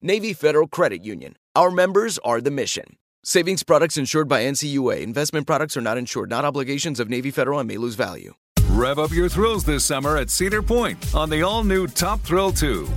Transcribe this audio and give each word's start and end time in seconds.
Navy 0.00 0.32
Federal 0.32 0.68
Credit 0.68 1.04
Union. 1.04 1.34
Our 1.56 1.72
members 1.72 2.18
are 2.18 2.40
the 2.40 2.52
mission. 2.52 2.96
Savings 3.24 3.64
products 3.64 3.96
insured 3.96 4.28
by 4.28 4.42
NCUA. 4.44 5.02
Investment 5.02 5.44
products 5.44 5.76
are 5.76 5.80
not 5.80 5.98
insured, 5.98 6.30
not 6.30 6.44
obligations 6.44 7.00
of 7.00 7.10
Navy 7.10 7.32
Federal 7.32 7.58
and 7.58 7.66
may 7.66 7.78
lose 7.78 7.96
value. 7.96 8.34
Rev 8.68 9.00
up 9.00 9.10
your 9.10 9.28
thrills 9.28 9.64
this 9.64 9.84
summer 9.84 10.16
at 10.16 10.30
Cedar 10.30 10.62
Point 10.62 11.14
on 11.16 11.28
the 11.28 11.42
all 11.42 11.64
new 11.64 11.88
Top 11.88 12.20
Thrill 12.20 12.52
2. 12.52 12.88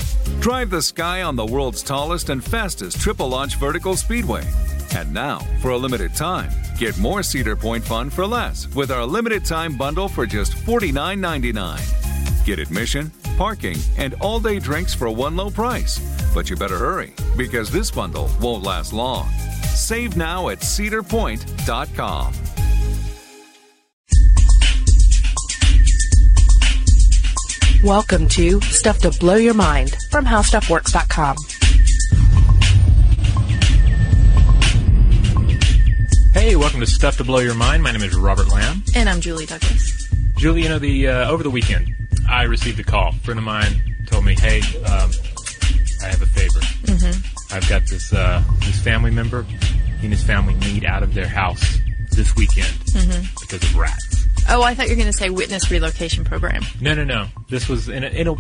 Drive 0.41 0.69
the 0.69 0.81
sky 0.81 1.23
on 1.23 1.35
the 1.35 1.45
world's 1.45 1.81
tallest 1.81 2.29
and 2.29 2.44
fastest 2.44 3.02
triple 3.02 3.29
launch 3.29 3.55
vertical 3.55 3.95
speedway. 3.95 4.47
And 4.94 5.11
now, 5.11 5.39
for 5.59 5.72
a 5.72 5.77
limited 5.77 6.13
time, 6.13 6.52
get 6.77 6.95
more 6.99 7.23
Cedar 7.23 7.55
Point 7.55 7.83
fun 7.83 8.11
for 8.11 8.27
less 8.27 8.67
with 8.75 8.91
our 8.91 9.07
limited 9.07 9.44
time 9.44 9.75
bundle 9.75 10.07
for 10.07 10.27
just 10.27 10.52
$49.99. 10.52 12.11
Get 12.45 12.59
admission, 12.59 13.11
parking, 13.38 13.78
and 13.97 14.16
all 14.22 14.39
day 14.39 14.59
drinks 14.59 14.94
for 14.94 15.09
one 15.09 15.36
low 15.36 15.50
price. 15.50 16.00
But 16.34 16.50
you 16.50 16.56
better 16.56 16.78
hurry 16.78 17.14
because 17.38 17.72
this 17.72 17.92
bundle 17.92 18.30
won't 18.39 18.64
last 18.64 18.94
long. 18.94 19.30
Save 19.73 20.18
now 20.18 20.50
at 20.50 20.59
cedarpoint.com. 20.59 22.34
Welcome 27.84 28.28
to 28.29 28.62
Stuff 28.62 29.00
to 29.00 29.12
Blow 29.19 29.35
Your 29.35 29.56
Mind 29.56 29.96
from 30.12 30.23
HowStuffWorks.com. 30.23 31.35
Hey, 36.34 36.56
welcome 36.56 36.79
to 36.79 36.85
Stuff 36.85 37.18
to 37.18 37.23
Blow 37.23 37.40
Your 37.40 37.56
Mind. 37.56 37.81
My 37.81 37.91
name 37.91 38.03
is 38.03 38.16
Robert 38.16 38.50
Lamb. 38.50 38.84
And 38.96 39.09
I'm 39.09 39.19
Julie 39.19 39.47
Douglas. 39.47 40.08
Julie, 40.38 40.63
you 40.63 40.69
know, 40.69 40.79
the 40.79 41.08
uh, 41.08 41.29
over 41.29 41.44
the 41.44 41.50
weekend, 41.50 41.94
I 42.31 42.44
received 42.44 42.80
a 42.80 42.84
call. 42.84 43.09
A 43.09 43.14
friend 43.14 43.38
of 43.38 43.44
mine 43.44 43.97
told 44.08 44.25
me, 44.25 44.36
"Hey, 44.36 44.59
um, 44.86 45.12
I 46.02 46.08
have 46.08 46.22
a 46.22 46.25
favor. 46.25 46.59
Mm-hmm. 46.59 47.56
I've 47.56 47.68
got 47.69 47.86
this 47.88 48.14
uh, 48.14 48.44
this 48.59 48.80
family 48.81 49.12
member. 49.12 49.44
He 49.44 50.08
and 50.08 50.14
his 50.14 50.24
family 50.24 50.53
need 50.56 50.86
out 50.86 51.03
of 51.03 51.14
their 51.14 51.28
house 51.28 51.78
this 52.12 52.36
weekend 52.36 52.68
Mm-hmm. 52.68 53.24
because 53.41 53.62
of 53.64 53.75
rats." 53.78 54.25
Oh, 54.50 54.64
I 54.64 54.74
thought 54.74 54.88
you 54.88 54.94
were 54.94 55.02
going 55.02 55.12
to 55.12 55.18
say 55.18 55.30
witness 55.30 55.70
relocation 55.70 56.24
program. 56.24 56.64
No, 56.80 56.96
no, 56.96 57.03
no. 57.03 57.28
This 57.50 57.70
was 57.70 57.90
in 57.90 58.03
a, 58.03 58.08
in 58.08 58.28
a 58.28 58.36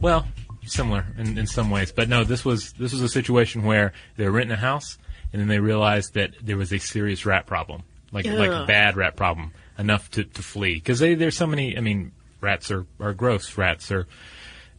well, 0.00 0.26
similar 0.66 1.06
in, 1.16 1.38
in 1.38 1.46
some 1.46 1.70
ways, 1.70 1.92
but 1.92 2.08
no. 2.08 2.24
This 2.24 2.44
was 2.44 2.72
this 2.72 2.92
was 2.92 3.02
a 3.02 3.08
situation 3.08 3.62
where 3.62 3.92
they 4.16 4.24
were 4.24 4.32
renting 4.32 4.52
a 4.56 4.60
house, 4.60 4.98
and 5.32 5.40
then 5.40 5.48
they 5.48 5.60
realized 5.60 6.14
that 6.14 6.30
there 6.42 6.56
was 6.56 6.72
a 6.72 6.78
serious 6.78 7.24
rat 7.24 7.46
problem, 7.46 7.82
like 8.10 8.26
like 8.26 8.50
a 8.50 8.64
bad 8.66 8.96
rat 8.96 9.16
problem, 9.16 9.52
enough 9.78 10.10
to, 10.12 10.24
to 10.24 10.42
flee. 10.42 10.74
Because 10.74 10.98
there's 10.98 11.36
so 11.36 11.46
many. 11.46 11.76
I 11.76 11.80
mean, 11.80 12.10
rats 12.44 12.70
are 12.70 12.86
are 13.00 13.12
gross. 13.12 13.56
Rats 13.58 13.90
are 13.90 14.06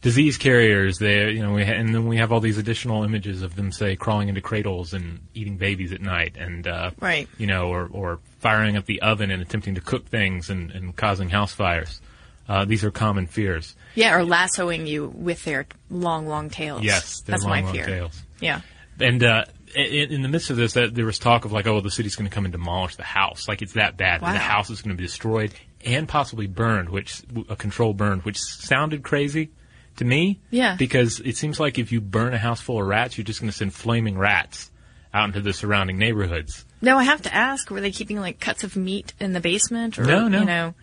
disease 0.02 0.36
carriers. 0.38 0.98
They, 0.98 1.30
you 1.32 1.42
know, 1.42 1.52
we 1.52 1.64
ha- 1.64 1.72
and 1.72 1.94
then 1.94 2.06
we 2.06 2.16
have 2.18 2.32
all 2.32 2.40
these 2.40 2.58
additional 2.58 3.02
images 3.04 3.42
of 3.42 3.56
them, 3.56 3.72
say, 3.72 3.96
crawling 3.96 4.28
into 4.28 4.40
cradles 4.40 4.94
and 4.94 5.20
eating 5.34 5.56
babies 5.56 5.92
at 5.92 6.00
night, 6.00 6.36
and 6.38 6.66
uh, 6.66 6.90
Right. 7.00 7.28
you 7.38 7.46
know, 7.46 7.68
or 7.68 7.88
or 7.92 8.20
firing 8.40 8.76
up 8.76 8.86
the 8.86 9.02
oven 9.02 9.30
and 9.30 9.42
attempting 9.42 9.74
to 9.74 9.80
cook 9.80 10.06
things 10.06 10.48
and, 10.50 10.70
and 10.70 10.94
causing 10.96 11.28
house 11.28 11.52
fires. 11.52 12.00
Uh, 12.48 12.64
these 12.64 12.84
are 12.84 12.92
common 12.92 13.26
fears. 13.26 13.74
Yeah, 13.96 14.14
or 14.14 14.24
lassoing 14.24 14.86
you 14.86 15.08
with 15.08 15.44
their 15.44 15.66
long, 15.90 16.28
long 16.28 16.48
tails. 16.48 16.84
Yes, 16.84 17.20
that's 17.22 17.42
long, 17.42 17.64
my 17.64 17.72
fear. 17.72 17.84
tails. 17.86 18.22
Yeah. 18.40 18.60
And 19.00 19.22
uh, 19.24 19.46
in, 19.74 20.12
in 20.12 20.22
the 20.22 20.28
midst 20.28 20.50
of 20.50 20.56
this, 20.56 20.76
uh, 20.76 20.88
there 20.92 21.04
was 21.04 21.18
talk 21.18 21.44
of 21.44 21.50
like, 21.50 21.66
oh, 21.66 21.80
the 21.80 21.90
city's 21.90 22.14
going 22.14 22.30
to 22.30 22.32
come 22.34 22.44
and 22.44 22.52
demolish 22.52 22.94
the 22.94 23.02
house. 23.02 23.48
Like 23.48 23.62
it's 23.62 23.72
that 23.72 23.96
bad. 23.96 24.22
Wow. 24.22 24.32
The 24.32 24.38
house 24.38 24.70
is 24.70 24.80
going 24.80 24.96
to 24.96 25.00
be 25.00 25.04
destroyed 25.06 25.52
and 25.86 26.08
possibly 26.08 26.46
burned, 26.46 26.90
which 26.90 27.22
a 27.48 27.56
control 27.56 27.94
burned, 27.94 28.22
which 28.22 28.38
sounded 28.38 29.02
crazy 29.02 29.50
to 29.96 30.04
me. 30.04 30.40
Yeah. 30.50 30.76
Because 30.76 31.20
it 31.20 31.36
seems 31.36 31.58
like 31.60 31.78
if 31.78 31.92
you 31.92 32.00
burn 32.00 32.34
a 32.34 32.38
house 32.38 32.60
full 32.60 32.80
of 32.80 32.86
rats, 32.86 33.16
you're 33.16 33.24
just 33.24 33.40
going 33.40 33.50
to 33.50 33.56
send 33.56 33.72
flaming 33.72 34.18
rats 34.18 34.70
out 35.14 35.26
into 35.28 35.40
the 35.40 35.52
surrounding 35.52 35.96
neighborhoods. 35.98 36.64
Now 36.82 36.98
I 36.98 37.04
have 37.04 37.22
to 37.22 37.34
ask: 37.34 37.70
Were 37.70 37.80
they 37.80 37.92
keeping 37.92 38.20
like 38.20 38.40
cuts 38.40 38.64
of 38.64 38.76
meat 38.76 39.14
in 39.20 39.32
the 39.32 39.40
basement, 39.40 39.98
or 39.98 40.04
No, 40.04 40.28
no. 40.28 40.40
you 40.40 40.44
know, 40.44 40.74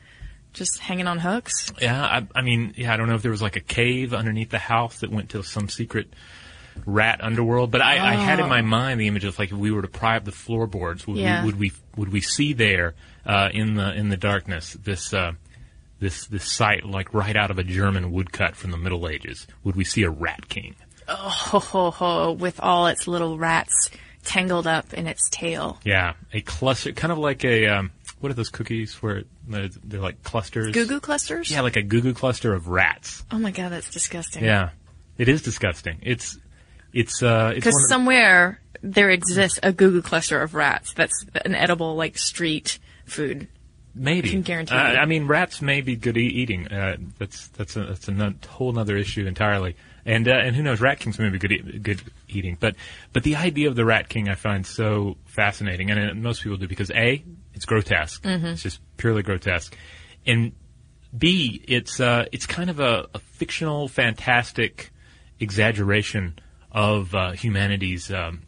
just 0.54 0.80
hanging 0.80 1.08
on 1.08 1.20
hooks? 1.20 1.72
Yeah, 1.80 2.02
I, 2.02 2.28
I 2.34 2.42
mean, 2.42 2.74
yeah, 2.78 2.94
I 2.94 2.98
don't 2.98 3.08
know 3.08 3.16
if 3.16 3.22
there 3.22 3.32
was 3.32 3.42
like 3.42 3.58
a 3.58 3.62
cave 3.62 4.14
underneath 4.14 4.50
the 4.50 4.58
house 4.58 5.00
that 5.02 5.12
went 5.12 5.32
to 5.32 5.44
some 5.44 5.70
secret 5.70 6.08
rat 6.86 7.24
underworld, 7.24 7.70
but 7.70 7.82
I, 7.82 8.14
I 8.14 8.16
had 8.16 8.40
in 8.40 8.46
oh. 8.46 8.50
my 8.50 8.62
mind 8.62 9.00
the 9.00 9.08
image 9.08 9.26
of 9.26 9.38
like 9.38 9.52
if 9.52 9.58
we 9.58 9.70
were 9.72 9.84
to 9.84 9.88
pry 9.88 10.18
up 10.18 10.26
the 10.26 10.32
floorboards, 10.32 11.06
would 11.06 11.18
Yeah. 11.18 11.42
we 11.42 11.46
would 11.46 11.60
we 11.60 11.72
would 11.98 12.10
we 12.12 12.22
see 12.22 12.54
there 12.54 12.96
uh, 13.26 13.50
in 13.54 13.76
the 13.76 13.94
in 13.94 14.10
the 14.10 14.18
darkness 14.18 14.74
this 14.84 15.14
uh, 15.14 15.32
this 16.00 16.28
this 16.28 16.52
sight 16.52 16.86
like 16.86 17.14
right 17.14 17.36
out 17.36 17.52
of 17.52 17.60
a 17.60 17.64
German 17.64 18.12
woodcut 18.12 18.56
from 18.56 18.72
the 18.72 18.78
Middle 18.78 19.08
Ages? 19.08 19.48
Would 19.64 19.76
we 19.76 19.84
see 19.86 20.04
a 20.04 20.10
rat 20.10 20.50
king? 20.50 20.76
Oh, 21.08 21.14
ho, 21.16 21.60
ho, 21.60 21.92
ho, 21.92 22.32
with 22.32 22.60
all 22.62 22.88
its 22.88 23.08
little 23.08 23.38
rats 23.38 23.90
tangled 24.24 24.68
up 24.68 24.94
in 24.94 25.06
its 25.08 25.30
tail. 25.30 25.80
Yeah, 25.84 26.14
a 26.32 26.40
cluster, 26.42 26.94
kind 26.94 27.12
of 27.12 27.18
like 27.18 27.44
a 27.44 27.68
um, 27.68 27.92
what 28.22 28.32
are 28.32 28.36
those 28.36 28.50
cookies 28.50 29.02
where 29.02 29.24
they're, 29.48 29.68
they're 29.84 30.00
like 30.00 30.24
clusters? 30.24 30.72
Goo 30.72 30.86
goo 30.86 31.02
clusters? 31.02 31.52
Yeah, 31.52 31.62
like 31.62 31.76
a 31.76 31.82
goo 31.82 32.02
goo 32.02 32.14
cluster 32.14 32.54
of 32.54 32.68
rats. 32.70 33.24
Oh 33.32 33.38
my 33.40 33.52
god, 33.52 33.70
that's 33.74 33.90
disgusting. 33.90 34.46
Yeah, 34.46 34.70
it 35.18 35.28
is 35.28 35.42
disgusting. 35.42 35.98
It's 36.02 36.38
it's 36.94 37.22
uh, 37.22 37.52
Because 37.54 37.76
of- 37.84 37.90
somewhere 37.90 38.62
there 38.82 39.10
exists 39.10 39.60
a 39.64 39.72
goo 39.74 39.92
goo 39.92 40.02
cluster 40.02 40.42
of 40.42 40.56
rats 40.56 40.94
that's 40.94 41.26
an 41.46 41.56
edible, 41.56 41.96
like, 41.96 42.18
street 42.18 42.80
food. 43.06 43.48
Maybe. 43.96 44.30
I 44.30 44.32
can 44.32 44.42
guarantee 44.42 44.74
Uh. 44.76 44.78
I 44.78 45.06
mean, 45.06 45.28
rats 45.28 45.62
may 45.62 45.82
be 45.82 45.96
good 45.96 46.18
e- 46.18 46.22
eating. 46.22 46.68
Uh, 46.68 46.98
that's 47.20 47.48
that's 47.50 47.76
a, 47.76 47.84
that's 47.86 48.08
a 48.08 48.34
whole 48.48 48.78
other 48.80 48.98
issue 48.98 49.28
entirely. 49.28 49.76
And 50.06 50.28
uh, 50.28 50.32
and 50.32 50.56
who 50.56 50.64
knows, 50.64 50.82
rat 50.82 51.00
kings 51.00 51.20
may 51.20 51.30
be 51.30 51.38
good 51.38 51.52
e- 51.52 51.80
good 51.80 52.02
eating. 52.28 52.58
But 52.60 52.76
but 53.14 53.24
the 53.24 53.36
idea 53.36 53.70
of 53.70 53.76
the 53.76 53.86
rat 53.86 54.10
king 54.10 54.30
I 54.30 54.36
find 54.36 54.66
so 54.66 55.18
fascinating, 55.26 55.92
and 55.92 56.12
uh, 56.12 56.14
most 56.16 56.42
people 56.42 56.58
do 56.58 56.68
because 56.68 56.90
a 56.92 57.24
it's 57.54 57.66
grotesque. 57.66 58.24
Mm-hmm. 58.24 58.48
It's 58.48 58.64
just 58.64 58.80
purely 58.98 59.22
grotesque, 59.22 59.78
and 60.26 60.54
b 61.16 61.64
it's 61.68 62.00
uh, 62.00 62.26
it's 62.32 62.48
kind 62.48 62.72
of 62.72 62.80
a, 62.80 63.08
a 63.14 63.20
fictional, 63.20 63.88
fantastic 63.88 64.92
exaggeration 65.40 66.40
of 66.72 67.14
uh, 67.14 67.32
humanity's 67.32 68.12
um, 68.12 68.42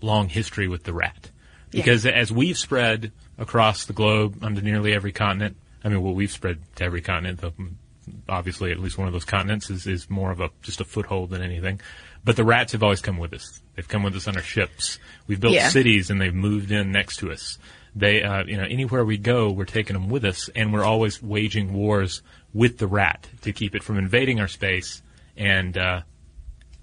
long 0.00 0.30
history 0.30 0.68
with 0.68 0.84
the 0.84 0.94
rat. 0.94 1.30
Yeah. 1.72 1.82
Because 1.82 2.06
as 2.06 2.30
we've 2.32 2.56
spread 2.56 3.12
across 3.38 3.84
the 3.86 3.92
globe 3.92 4.42
onto 4.42 4.60
nearly 4.60 4.92
every 4.94 5.12
continent, 5.12 5.56
I 5.84 5.88
mean, 5.88 6.02
well, 6.02 6.14
we've 6.14 6.30
spread 6.30 6.58
to 6.76 6.84
every 6.84 7.00
continent, 7.00 7.40
the 7.40 7.52
obviously 8.28 8.70
at 8.70 8.78
least 8.78 8.98
one 8.98 9.06
of 9.08 9.12
those 9.12 9.24
continents 9.24 9.68
is, 9.68 9.86
is 9.86 10.08
more 10.08 10.30
of 10.30 10.40
a 10.40 10.50
just 10.62 10.80
a 10.80 10.84
foothold 10.84 11.30
than 11.30 11.42
anything. 11.42 11.80
But 12.24 12.36
the 12.36 12.44
rats 12.44 12.72
have 12.72 12.82
always 12.82 13.00
come 13.00 13.18
with 13.18 13.32
us. 13.34 13.60
They've 13.74 13.86
come 13.86 14.02
with 14.02 14.14
us 14.16 14.26
on 14.28 14.36
our 14.36 14.42
ships. 14.42 14.98
We've 15.26 15.40
built 15.40 15.54
Yeah. 15.54 15.68
cities 15.68 16.10
and 16.10 16.20
they've 16.20 16.34
moved 16.34 16.70
in 16.70 16.90
next 16.92 17.18
to 17.18 17.30
us. 17.30 17.58
They, 17.94 18.22
uh, 18.22 18.44
you 18.44 18.56
know, 18.56 18.64
anywhere 18.64 19.04
we 19.04 19.16
go, 19.16 19.50
we're 19.50 19.64
taking 19.64 19.94
them 19.94 20.08
with 20.10 20.24
us, 20.24 20.50
and 20.54 20.70
we're 20.72 20.84
always 20.84 21.22
waging 21.22 21.72
wars 21.72 22.20
with 22.52 22.78
the 22.78 22.86
rat 22.86 23.26
to 23.42 23.52
keep 23.52 23.74
it 23.74 23.82
from 23.82 23.96
invading 23.96 24.38
our 24.38 24.48
space 24.48 25.02
and 25.36 25.76
uh, 25.78 26.02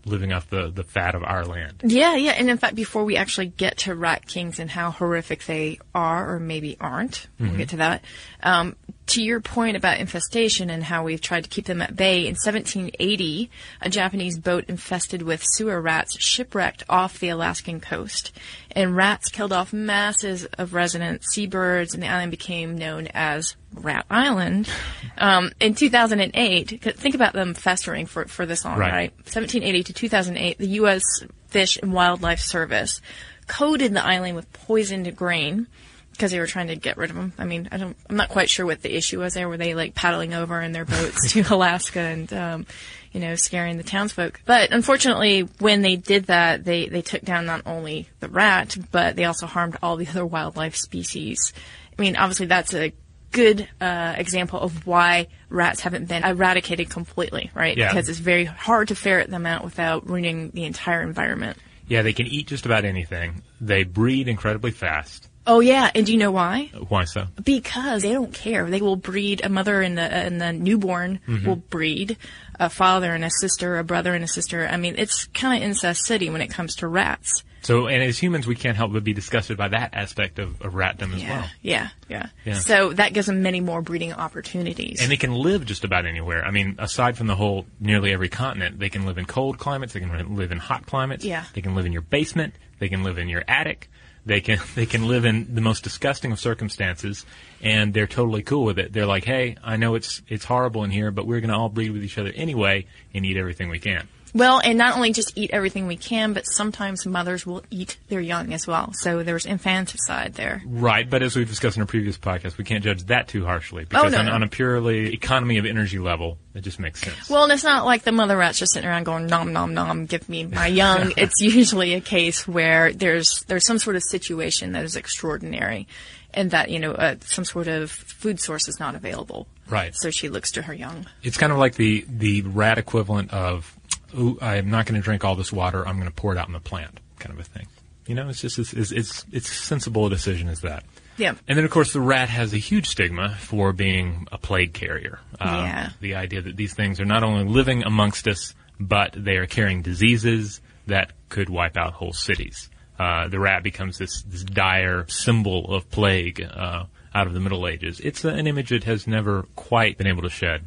living 0.05 0.33
off 0.33 0.49
the, 0.49 0.69
the 0.69 0.83
fat 0.83 1.15
of 1.15 1.23
our 1.23 1.45
land. 1.45 1.81
Yeah, 1.83 2.15
yeah. 2.15 2.31
And 2.31 2.49
in 2.49 2.57
fact, 2.57 2.75
before 2.75 3.03
we 3.05 3.15
actually 3.15 3.47
get 3.47 3.79
to 3.79 3.95
rat 3.95 4.27
kings 4.27 4.59
and 4.59 4.69
how 4.69 4.91
horrific 4.91 5.45
they 5.45 5.79
are 5.95 6.35
or 6.35 6.39
maybe 6.39 6.77
aren't, 6.79 7.27
we'll 7.39 7.55
get 7.55 7.69
to 7.69 7.77
that. 7.77 8.03
Um, 8.41 8.75
to 9.05 9.21
your 9.21 9.41
point 9.41 9.75
about 9.75 9.99
infestation 9.99 10.69
and 10.69 10.83
how 10.83 11.03
we've 11.03 11.19
tried 11.21 11.43
to 11.43 11.49
keep 11.49 11.65
them 11.65 11.81
at 11.81 11.95
bay, 11.95 12.19
in 12.19 12.35
1780, 12.35 13.49
a 13.81 13.89
Japanese 13.89 14.37
boat 14.39 14.65
infested 14.67 15.21
with 15.21 15.43
sewer 15.43 15.81
rats 15.81 16.17
shipwrecked 16.23 16.83
off 16.87 17.19
the 17.19 17.29
Alaskan 17.29 17.79
coast. 17.81 18.31
And 18.71 18.95
rats 18.95 19.29
killed 19.29 19.51
off 19.51 19.73
masses 19.73 20.45
of 20.57 20.73
resident 20.73 21.23
seabirds, 21.31 21.93
and 21.93 22.01
the 22.01 22.07
island 22.07 22.31
became 22.31 22.77
known 22.77 23.07
as 23.13 23.55
Rat 23.73 24.05
Island. 24.09 24.69
Um, 25.17 25.51
in 25.59 25.75
2008, 25.75 26.81
think 26.97 27.15
about 27.15 27.33
them 27.33 27.53
festering 27.53 28.05
for, 28.05 28.25
for 28.25 28.45
this 28.45 28.63
long, 28.63 28.79
Right. 28.79 28.91
right? 28.91 29.11
1780 29.17 29.83
to 29.83 29.93
2008, 29.93 30.57
the 30.57 30.67
U.S. 30.67 31.03
Fish 31.47 31.77
and 31.81 31.93
Wildlife 31.93 32.39
Service 32.39 33.01
coated 33.47 33.93
the 33.93 34.03
island 34.03 34.35
with 34.35 34.51
poisoned 34.53 35.13
grain 35.15 35.67
because 36.13 36.31
they 36.31 36.39
were 36.39 36.47
trying 36.47 36.67
to 36.67 36.75
get 36.75 36.97
rid 36.97 37.09
of 37.09 37.15
them. 37.15 37.33
I 37.37 37.45
mean, 37.45 37.67
I 37.71 37.77
don't, 37.77 37.97
I'm 38.09 38.15
not 38.15 38.29
quite 38.29 38.49
sure 38.49 38.65
what 38.65 38.81
the 38.81 38.95
issue 38.95 39.19
was 39.19 39.33
there. 39.33 39.49
Were 39.49 39.57
they 39.57 39.75
like 39.75 39.95
paddling 39.95 40.33
over 40.33 40.61
in 40.61 40.71
their 40.71 40.85
boats 40.85 41.33
to 41.33 41.41
Alaska 41.53 41.99
and, 41.99 42.31
um, 42.31 42.65
you 43.11 43.19
know, 43.19 43.35
scaring 43.35 43.77
the 43.77 43.83
townsfolk? 43.83 44.39
But 44.45 44.71
unfortunately, 44.71 45.41
when 45.59 45.81
they 45.81 45.95
did 45.95 46.25
that, 46.25 46.63
they, 46.63 46.87
they 46.87 47.01
took 47.01 47.23
down 47.23 47.45
not 47.45 47.63
only 47.65 48.09
the 48.19 48.29
rat, 48.29 48.77
but 48.91 49.15
they 49.15 49.25
also 49.25 49.47
harmed 49.47 49.77
all 49.81 49.97
the 49.97 50.07
other 50.07 50.25
wildlife 50.25 50.75
species. 50.75 51.51
I 51.97 52.01
mean, 52.01 52.15
obviously 52.15 52.45
that's 52.45 52.73
a 52.73 52.93
good 53.31 53.67
uh, 53.81 54.13
example 54.15 54.59
of 54.59 54.85
why 54.87 55.27
rats 55.49 55.81
haven't 55.81 56.07
been 56.07 56.23
eradicated 56.23 56.89
completely, 56.89 57.51
right? 57.53 57.75
Yeah. 57.75 57.89
Because 57.89 58.07
it's 58.07 58.19
very 58.19 58.45
hard 58.45 58.89
to 58.89 58.95
ferret 58.95 59.29
them 59.29 59.45
out 59.45 59.63
without 59.63 60.07
ruining 60.07 60.51
the 60.51 60.63
entire 60.63 61.01
environment. 61.01 61.57
Yeah, 61.87 62.03
they 62.03 62.13
can 62.13 62.27
eat 62.27 62.47
just 62.47 62.65
about 62.65 62.85
anything. 62.85 63.41
They 63.59 63.83
breed 63.83 64.27
incredibly 64.27 64.71
fast. 64.71 65.27
Oh 65.45 65.59
yeah, 65.59 65.91
and 65.93 66.05
do 66.05 66.11
you 66.13 66.17
know 66.17 66.31
why? 66.31 66.71
Why 66.87 67.03
so? 67.03 67.25
Because 67.43 68.01
they 68.03 68.13
don't 68.13 68.33
care. 68.33 68.69
They 68.69 68.81
will 68.81 68.95
breed. 68.95 69.41
A 69.43 69.49
mother 69.49 69.81
and 69.81 69.97
the 69.97 70.01
and 70.01 70.39
the 70.39 70.53
newborn 70.53 71.19
mm-hmm. 71.27 71.45
will 71.47 71.57
breed. 71.57 72.17
A 72.59 72.69
father 72.69 73.13
and 73.13 73.25
a 73.25 73.29
sister, 73.29 73.77
a 73.77 73.83
brother 73.83 74.13
and 74.13 74.23
a 74.23 74.27
sister. 74.27 74.67
I 74.67 74.77
mean, 74.77 74.95
it's 74.97 75.25
kind 75.27 75.61
of 75.61 75.67
incest 75.67 76.05
city 76.05 76.29
when 76.29 76.41
it 76.41 76.47
comes 76.47 76.75
to 76.77 76.87
rats. 76.87 77.43
So, 77.63 77.87
and 77.87 78.03
as 78.03 78.19
humans, 78.19 78.45
we 78.45 78.55
can't 78.55 78.75
help 78.75 78.91
but 78.91 79.05
be 79.05 79.13
disgusted 79.13 79.57
by 79.57 79.69
that 79.69 79.93
aspect 79.93 80.37
of, 80.37 80.61
of 80.61 80.73
ratdom 80.73 81.15
as 81.15 81.23
Yeah, 81.23 81.29
well. 81.29 81.49
yeah, 81.61 81.89
yeah, 82.09 82.27
Yeah. 82.43 82.53
So 82.55 82.91
that 82.93 83.13
gives 83.13 83.27
them 83.27 83.41
many 83.41 83.61
more 83.61 83.81
breeding 83.81 84.11
opportunities. 84.11 85.01
And 85.01 85.09
they 85.09 85.15
can 85.15 85.33
live 85.33 85.65
just 85.65 85.85
about 85.85 86.05
anywhere. 86.05 86.43
I 86.43 86.51
mean, 86.51 86.75
aside 86.77 87.17
from 87.17 87.27
the 87.27 87.35
whole 87.35 87.65
nearly 87.79 88.11
every 88.11 88.27
continent, 88.27 88.79
they 88.79 88.89
can 88.89 89.05
live 89.05 89.17
in 89.17 89.25
cold 89.25 89.59
climates. 89.59 89.93
They 89.93 90.01
can 90.01 90.35
live 90.35 90.51
in 90.51 90.57
hot 90.57 90.85
climates. 90.85 91.23
Yeah. 91.23 91.45
They 91.53 91.61
can 91.61 91.73
live 91.73 91.85
in 91.85 91.93
your 91.93 92.01
basement. 92.01 92.53
They 92.79 92.89
can 92.89 93.03
live 93.03 93.17
in 93.17 93.29
your 93.29 93.45
attic. 93.47 93.89
They 94.25 94.41
can 94.41 94.59
they 94.75 94.85
can 94.85 95.07
live 95.07 95.25
in 95.25 95.53
the 95.53 95.61
most 95.61 95.83
disgusting 95.83 96.31
of 96.31 96.39
circumstances, 96.39 97.25
and 97.61 97.93
they're 97.93 98.07
totally 98.07 98.43
cool 98.43 98.63
with 98.63 98.79
it. 98.79 98.93
They're 98.93 99.05
like, 99.05 99.25
hey, 99.25 99.57
I 99.63 99.77
know 99.77 99.95
it's 99.95 100.21
it's 100.27 100.45
horrible 100.45 100.83
in 100.83 100.91
here, 100.91 101.11
but 101.11 101.27
we're 101.27 101.41
going 101.41 101.51
to 101.51 101.55
all 101.55 101.69
breed 101.69 101.91
with 101.91 102.03
each 102.03 102.17
other 102.17 102.31
anyway 102.35 102.85
and 103.13 103.25
eat 103.25 103.37
everything 103.37 103.69
we 103.69 103.79
can. 103.79 104.07
Well, 104.33 104.59
and 104.63 104.77
not 104.77 104.95
only 104.95 105.11
just 105.13 105.31
eat 105.37 105.51
everything 105.51 105.85
we 105.87 105.95
can, 105.97 106.33
but 106.33 106.45
sometimes 106.47 107.05
mothers 107.05 107.45
will 107.45 107.63
eat 107.69 107.97
their 108.09 108.19
young 108.19 108.51
as 108.53 108.65
well. 108.65 108.91
So 108.93 109.21
there's 109.23 109.45
infanticide 109.45 110.33
there. 110.33 110.61
Right, 110.65 111.07
but 111.09 111.21
as 111.21 111.35
we've 111.35 111.47
discussed 111.47 111.77
in 111.77 111.83
a 111.83 111.85
previous 111.85 112.17
podcast, 112.17 112.57
we 112.57 112.63
can't 112.63 112.83
judge 112.83 113.03
that 113.05 113.27
too 113.27 113.45
harshly 113.45 113.85
because 113.85 114.05
Oh, 114.05 114.07
no, 114.09 114.19
on, 114.19 114.25
no. 114.25 114.31
on 114.33 114.43
a 114.43 114.47
purely 114.47 115.13
economy 115.13 115.57
of 115.59 115.65
energy 115.65 115.99
level, 115.99 116.37
it 116.55 116.61
just 116.61 116.79
makes 116.79 117.01
sense. 117.01 117.29
Well, 117.29 117.43
and 117.43 117.51
it's 117.53 117.63
not 117.63 117.85
like 117.85 118.03
the 118.03 118.11
mother 118.11 118.35
rat's 118.37 118.57
just 118.59 118.73
sitting 118.73 118.89
around 118.89 119.03
going 119.03 119.27
nom 119.27 119.53
nom 119.53 119.73
nom, 119.73 120.05
give 120.07 120.27
me 120.27 120.45
my 120.45 120.67
young. 120.83 121.13
it's 121.17 121.39
usually 121.41 121.93
a 121.93 122.01
case 122.01 122.47
where 122.47 122.91
there's 122.91 123.43
there's 123.47 123.65
some 123.65 123.77
sort 123.79 123.95
of 123.95 124.03
situation 124.03 124.71
that 124.71 124.83
is 124.83 124.95
extraordinary, 124.95 125.87
and 126.33 126.49
that 126.51 126.69
you 126.71 126.79
know 126.79 126.91
uh, 126.93 127.15
some 127.21 127.45
sort 127.45 127.67
of 127.67 127.91
food 127.91 128.39
source 128.39 128.67
is 128.67 128.79
not 128.79 128.95
available. 128.95 129.47
Right. 129.69 129.93
So 129.95 130.09
she 130.09 130.29
looks 130.29 130.51
to 130.53 130.63
her 130.63 130.73
young. 130.73 131.05
It's 131.21 131.37
kind 131.37 131.51
of 131.51 131.57
like 131.59 131.75
the 131.75 132.03
the 132.09 132.41
rat 132.41 132.77
equivalent 132.77 133.31
of, 133.31 133.75
"Ooh, 133.85 134.02
I'm 134.41 134.69
not 134.69 134.85
going 134.85 134.99
to 134.99 135.03
drink 135.03 135.23
all 135.23 135.35
this 135.35 135.51
water. 135.51 135.87
I'm 135.87 135.95
going 135.95 136.09
to 136.09 136.13
pour 136.13 136.33
it 136.33 136.37
out 136.37 136.47
in 136.47 136.53
the 136.53 136.59
plant," 136.59 136.99
kind 137.19 137.33
of 137.33 137.39
a 137.39 137.43
thing. 137.43 137.67
You 138.05 138.15
know, 138.15 138.29
it's 138.29 138.41
just 138.41 138.59
it's 138.59 138.73
it's 138.73 138.91
it's, 138.91 139.25
it's 139.31 139.49
sensible 139.49 140.05
a 140.07 140.09
decision 140.09 140.49
as 140.49 140.61
that. 140.61 140.83
Yeah. 141.17 141.35
And 141.47 141.57
then, 141.57 141.63
of 141.63 141.71
course, 141.71 141.93
the 141.93 142.01
rat 142.01 142.29
has 142.29 142.53
a 142.53 142.57
huge 142.57 142.87
stigma 142.87 143.35
for 143.39 143.71
being 143.71 144.27
a 144.31 144.37
plague 144.37 144.73
carrier. 144.73 145.19
Uh, 145.39 145.63
Yeah. 145.65 145.89
The 146.01 146.15
idea 146.15 146.41
that 146.41 146.57
these 146.57 146.73
things 146.73 146.99
are 146.99 147.05
not 147.05 147.23
only 147.23 147.45
living 147.45 147.83
amongst 147.83 148.27
us, 148.27 148.55
but 148.79 149.13
they 149.15 149.37
are 149.37 149.45
carrying 149.45 149.83
diseases 149.83 150.59
that 150.87 151.11
could 151.29 151.49
wipe 151.49 151.77
out 151.77 151.93
whole 151.93 152.13
cities. 152.13 152.69
Uh, 152.99 153.27
the 153.27 153.39
rat 153.39 153.63
becomes 153.63 153.97
this, 153.99 154.23
this 154.23 154.43
dire 154.43 155.05
symbol 155.07 155.73
of 155.73 155.89
plague 155.91 156.41
uh, 156.41 156.85
out 157.13 157.27
of 157.27 157.33
the 157.33 157.39
Middle 157.39 157.67
Ages. 157.67 157.99
It's 157.99 158.25
an 158.25 158.47
image 158.47 158.69
that 158.69 158.83
has 158.85 159.07
never 159.07 159.43
quite 159.55 159.97
been 159.97 160.07
able 160.07 160.23
to 160.23 160.29
shed. 160.29 160.65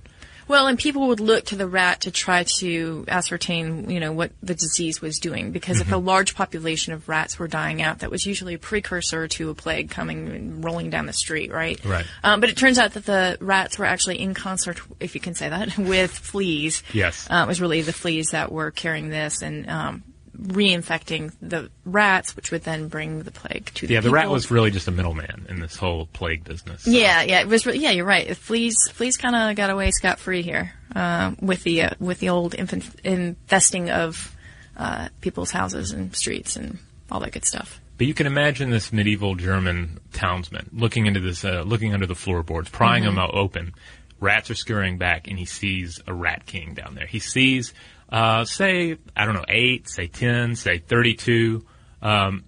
Well, 0.48 0.66
and 0.66 0.78
people 0.78 1.08
would 1.08 1.20
look 1.20 1.46
to 1.46 1.56
the 1.56 1.66
rat 1.66 2.02
to 2.02 2.10
try 2.10 2.44
to 2.58 3.04
ascertain, 3.08 3.90
you 3.90 4.00
know, 4.00 4.12
what 4.12 4.32
the 4.43 4.54
disease 4.54 5.00
was 5.00 5.19
doing. 5.19 5.50
Because 5.50 5.81
if 5.81 5.90
a 5.90 5.96
large 5.96 6.34
population 6.34 6.93
of 6.93 7.08
rats 7.08 7.38
were 7.38 7.48
dying 7.48 7.82
out, 7.82 8.00
that 8.00 8.10
was 8.10 8.26
usually 8.26 8.54
a 8.54 8.58
precursor 8.58 9.26
to 9.28 9.50
a 9.50 9.54
plague 9.54 9.90
coming 9.90 10.60
rolling 10.62 10.90
down 10.90 11.06
the 11.06 11.12
street, 11.12 11.52
right? 11.52 11.82
Right. 11.84 12.06
Um, 12.22 12.40
but 12.40 12.50
it 12.50 12.56
turns 12.56 12.78
out 12.78 12.93
that 12.93 13.04
the 13.04 13.37
rats 13.40 13.78
were 13.78 13.87
actually 13.87 14.20
in 14.20 14.34
concert, 14.34 14.81
if 15.00 15.14
you 15.14 15.20
can 15.20 15.34
say 15.34 15.48
that, 15.48 15.76
with 15.78 16.12
fleas. 16.12 16.82
Yes. 16.93 17.26
Uh, 17.31 17.43
it 17.44 17.48
was 17.48 17.60
really 17.60 17.82
the 17.82 17.93
fleas 17.93 18.31
that 18.31 18.52
were 18.52 18.70
carrying 18.70 19.08
this 19.08 19.43
and 19.43 19.69
um, 19.69 20.04
reinfecting 20.40 21.32
the 21.40 21.70
rats, 21.84 22.36
which 22.36 22.50
would 22.50 22.62
then 22.64 22.88
bring 22.88 23.22
the 23.22 23.30
plague 23.30 23.70
to 23.74 23.86
the 23.86 23.94
Yeah, 23.94 24.00
the 24.00 24.10
rat 24.10 24.28
was 24.30 24.50
really 24.50 24.70
just 24.70 24.88
a 24.88 24.90
middleman 24.90 25.46
in 25.48 25.60
this 25.60 25.76
whole 25.76 26.06
plague 26.06 26.44
business. 26.44 26.82
So- 26.82 26.90
Yeah, 26.90 27.22
yeah, 27.22 27.40
it 27.40 27.48
was. 27.48 27.66
Re- 27.66 27.76
yeah, 27.78 27.90
you're 27.90 28.04
right. 28.04 28.36
Fleas, 28.36 28.76
fleas 28.92 29.16
kind 29.16 29.34
of 29.34 29.56
got 29.56 29.70
away 29.70 29.90
scot 29.90 30.18
free 30.18 30.42
here 30.42 30.72
um, 30.94 31.36
with 31.40 31.62
the 31.62 31.82
uh, 31.82 31.90
with 31.98 32.18
the 32.20 32.28
old 32.30 32.54
infant- 32.54 33.00
infesting 33.05 33.90
of 33.90 34.34
uh, 34.76 35.08
people's 35.20 35.50
houses 35.50 35.93
and 35.93 36.14
streets 36.14 36.56
and 36.56 36.78
all 37.10 37.20
that 37.20 37.32
good 37.32 37.44
stuff. 37.44 37.81
But 37.98 38.06
you 38.06 38.12
can 38.14 38.26
imagine 38.26 38.69
this 38.69 38.93
medieval 38.93 39.36
German 39.36 40.00
townsman 40.12 40.69
looking 40.72 41.06
into 41.06 41.20
this, 41.20 41.44
uh, 41.46 41.62
looking 41.62 41.94
under 41.94 42.06
the 42.06 42.14
floorboards, 42.14 42.69
prying 42.69 43.05
them 43.05 43.19
out 43.19 43.32
open. 43.34 43.72
Rats 44.20 44.50
are 44.50 44.55
scurrying 44.55 44.98
back, 44.98 45.28
and 45.28 45.38
he 45.38 45.44
sees 45.46 46.00
a 46.06 46.12
rat 46.12 46.44
king 46.46 46.74
down 46.74 46.94
there. 46.94 47.06
He 47.06 47.19
sees, 47.20 47.72
uh, 48.08 48.44
say, 48.44 48.96
I 49.17 49.25
don't 49.25 49.34
know, 49.34 49.44
eight, 49.48 49.89
say 49.89 50.06
ten, 50.06 50.55
say 50.56 50.79
thirty-two 50.79 51.67
um, 52.03 52.44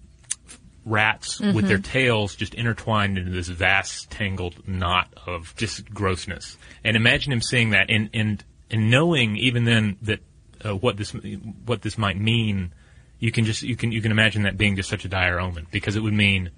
rats 0.85 1.39
with 1.39 1.67
their 1.67 1.77
tails 1.77 2.35
just 2.35 2.53
intertwined 2.53 3.17
into 3.17 3.31
this 3.31 3.47
vast, 3.47 4.09
tangled 4.09 4.67
knot 4.67 5.13
of 5.27 5.53
just 5.55 5.93
grossness. 5.93 6.57
And 6.83 6.95
imagine 6.95 7.33
him 7.33 7.41
seeing 7.41 7.71
that, 7.71 7.89
and 7.89 8.09
and 8.13 8.43
and 8.71 8.89
knowing 8.89 9.35
even 9.37 9.65
then 9.65 9.97
that 10.03 10.19
uh, 10.63 10.75
what 10.75 10.97
this 10.97 11.11
what 11.65 11.81
this 11.81 11.97
might 11.97 12.17
mean 12.17 12.73
you 13.19 13.31
can 13.31 13.45
just 13.45 13.61
you 13.61 13.75
can 13.75 13.91
you 13.91 14.01
can 14.01 14.11
imagine 14.11 14.43
that 14.43 14.57
being 14.57 14.75
just 14.75 14.89
such 14.89 15.05
a 15.05 15.09
dire 15.09 15.39
omen 15.39 15.67
because 15.71 15.95
it 15.95 15.99
would 15.99 16.13
mean 16.13 16.51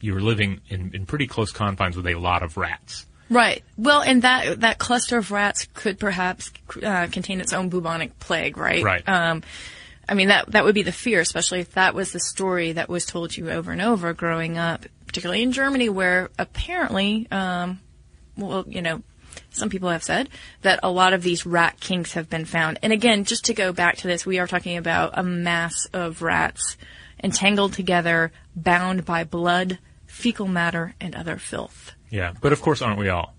you 0.00 0.14
were 0.14 0.20
living 0.20 0.60
in, 0.68 0.90
in 0.94 1.06
pretty 1.06 1.26
close 1.26 1.52
confines 1.52 1.96
with 1.96 2.06
a 2.06 2.14
lot 2.14 2.42
of 2.42 2.56
rats. 2.56 3.06
Right. 3.32 3.64
Well, 3.78 4.02
and 4.02 4.22
that 4.22 4.60
that 4.60 4.78
cluster 4.78 5.16
of 5.16 5.30
rats 5.30 5.66
could 5.74 5.98
perhaps 5.98 6.52
uh, 6.82 7.08
contain 7.10 7.40
its 7.40 7.52
own 7.52 7.68
bubonic 7.68 8.18
plague, 8.18 8.56
right? 8.56 8.84
Right. 8.84 9.08
Um, 9.08 9.42
I 10.08 10.14
mean 10.14 10.28
that 10.28 10.52
that 10.52 10.64
would 10.64 10.74
be 10.74 10.82
the 10.82 10.92
fear, 10.92 11.20
especially 11.20 11.60
if 11.60 11.72
that 11.72 11.94
was 11.94 12.12
the 12.12 12.20
story 12.20 12.72
that 12.72 12.88
was 12.88 13.06
told 13.06 13.36
you 13.36 13.50
over 13.50 13.72
and 13.72 13.80
over 13.80 14.12
growing 14.12 14.58
up, 14.58 14.84
particularly 15.06 15.42
in 15.42 15.52
Germany, 15.52 15.88
where 15.88 16.30
apparently, 16.38 17.26
um, 17.30 17.80
well, 18.36 18.64
you 18.68 18.82
know, 18.82 19.02
some 19.50 19.70
people 19.70 19.88
have 19.88 20.04
said 20.04 20.28
that 20.62 20.80
a 20.82 20.90
lot 20.90 21.12
of 21.12 21.22
these 21.22 21.46
rat 21.46 21.80
kinks 21.80 22.12
have 22.12 22.28
been 22.28 22.44
found. 22.44 22.78
And 22.82 22.92
again, 22.92 23.24
just 23.24 23.46
to 23.46 23.54
go 23.54 23.72
back 23.72 23.96
to 23.98 24.08
this, 24.08 24.26
we 24.26 24.38
are 24.38 24.46
talking 24.46 24.76
about 24.76 25.12
a 25.14 25.22
mass 25.22 25.86
of 25.92 26.22
rats 26.22 26.76
entangled 27.22 27.72
together, 27.72 28.32
bound 28.54 29.04
by 29.04 29.24
blood, 29.24 29.78
fecal 30.06 30.48
matter, 30.48 30.94
and 31.00 31.14
other 31.14 31.36
filth. 31.36 31.92
Yeah, 32.12 32.34
but 32.40 32.52
of 32.52 32.60
course, 32.60 32.82
aren't 32.82 32.98
we 32.98 33.08
all? 33.08 33.34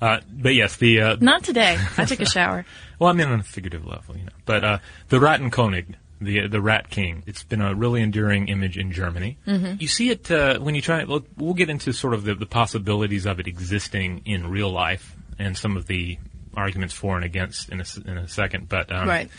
Uh, 0.00 0.20
but 0.30 0.54
yes, 0.54 0.76
the 0.76 1.00
uh, 1.00 1.16
Not 1.20 1.42
today. 1.44 1.78
I 1.96 2.04
took 2.04 2.20
a 2.20 2.26
shower. 2.36 2.66
well, 2.98 3.08
I 3.08 3.14
mean 3.14 3.28
on 3.28 3.40
a 3.40 3.42
figurative 3.42 3.86
level, 3.86 4.16
you 4.16 4.24
know. 4.24 4.32
But 4.44 4.62
uh, 4.64 4.78
the 5.08 5.18
Rattenkönig, 5.18 5.94
the 6.20 6.48
the 6.48 6.60
Rat 6.60 6.90
King, 6.90 7.22
it's 7.26 7.42
been 7.44 7.62
a 7.62 7.74
really 7.74 8.02
enduring 8.02 8.48
image 8.48 8.76
in 8.76 8.92
Germany. 8.92 9.38
Mm-hmm. 9.46 9.76
You 9.80 9.88
see 9.88 10.10
it 10.10 10.30
uh, 10.30 10.58
when 10.58 10.74
you 10.74 10.82
try. 10.82 11.04
We'll, 11.04 11.24
we'll 11.38 11.54
get 11.54 11.70
into 11.70 11.92
sort 11.92 12.12
of 12.12 12.24
the, 12.24 12.34
the 12.34 12.44
possibilities 12.46 13.24
of 13.24 13.40
it 13.40 13.46
existing 13.46 14.22
in 14.26 14.48
real 14.50 14.70
life 14.70 15.16
and 15.38 15.56
some 15.56 15.76
of 15.78 15.86
the 15.86 16.18
arguments 16.54 16.92
for 16.94 17.16
and 17.16 17.24
against 17.24 17.68
in 17.70 17.80
a, 17.80 17.84
in 18.10 18.18
a 18.18 18.28
second, 18.28 18.68
but 18.68 18.90
um, 18.92 19.08
Right. 19.08 19.30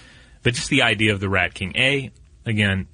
But 0.43 0.53
just 0.53 0.69
the 0.69 0.83
idea 0.83 1.13
of 1.13 1.19
the 1.19 1.27
Rat 1.29 1.53
King. 1.53 1.73
A 1.75 2.11
again, 2.45 2.87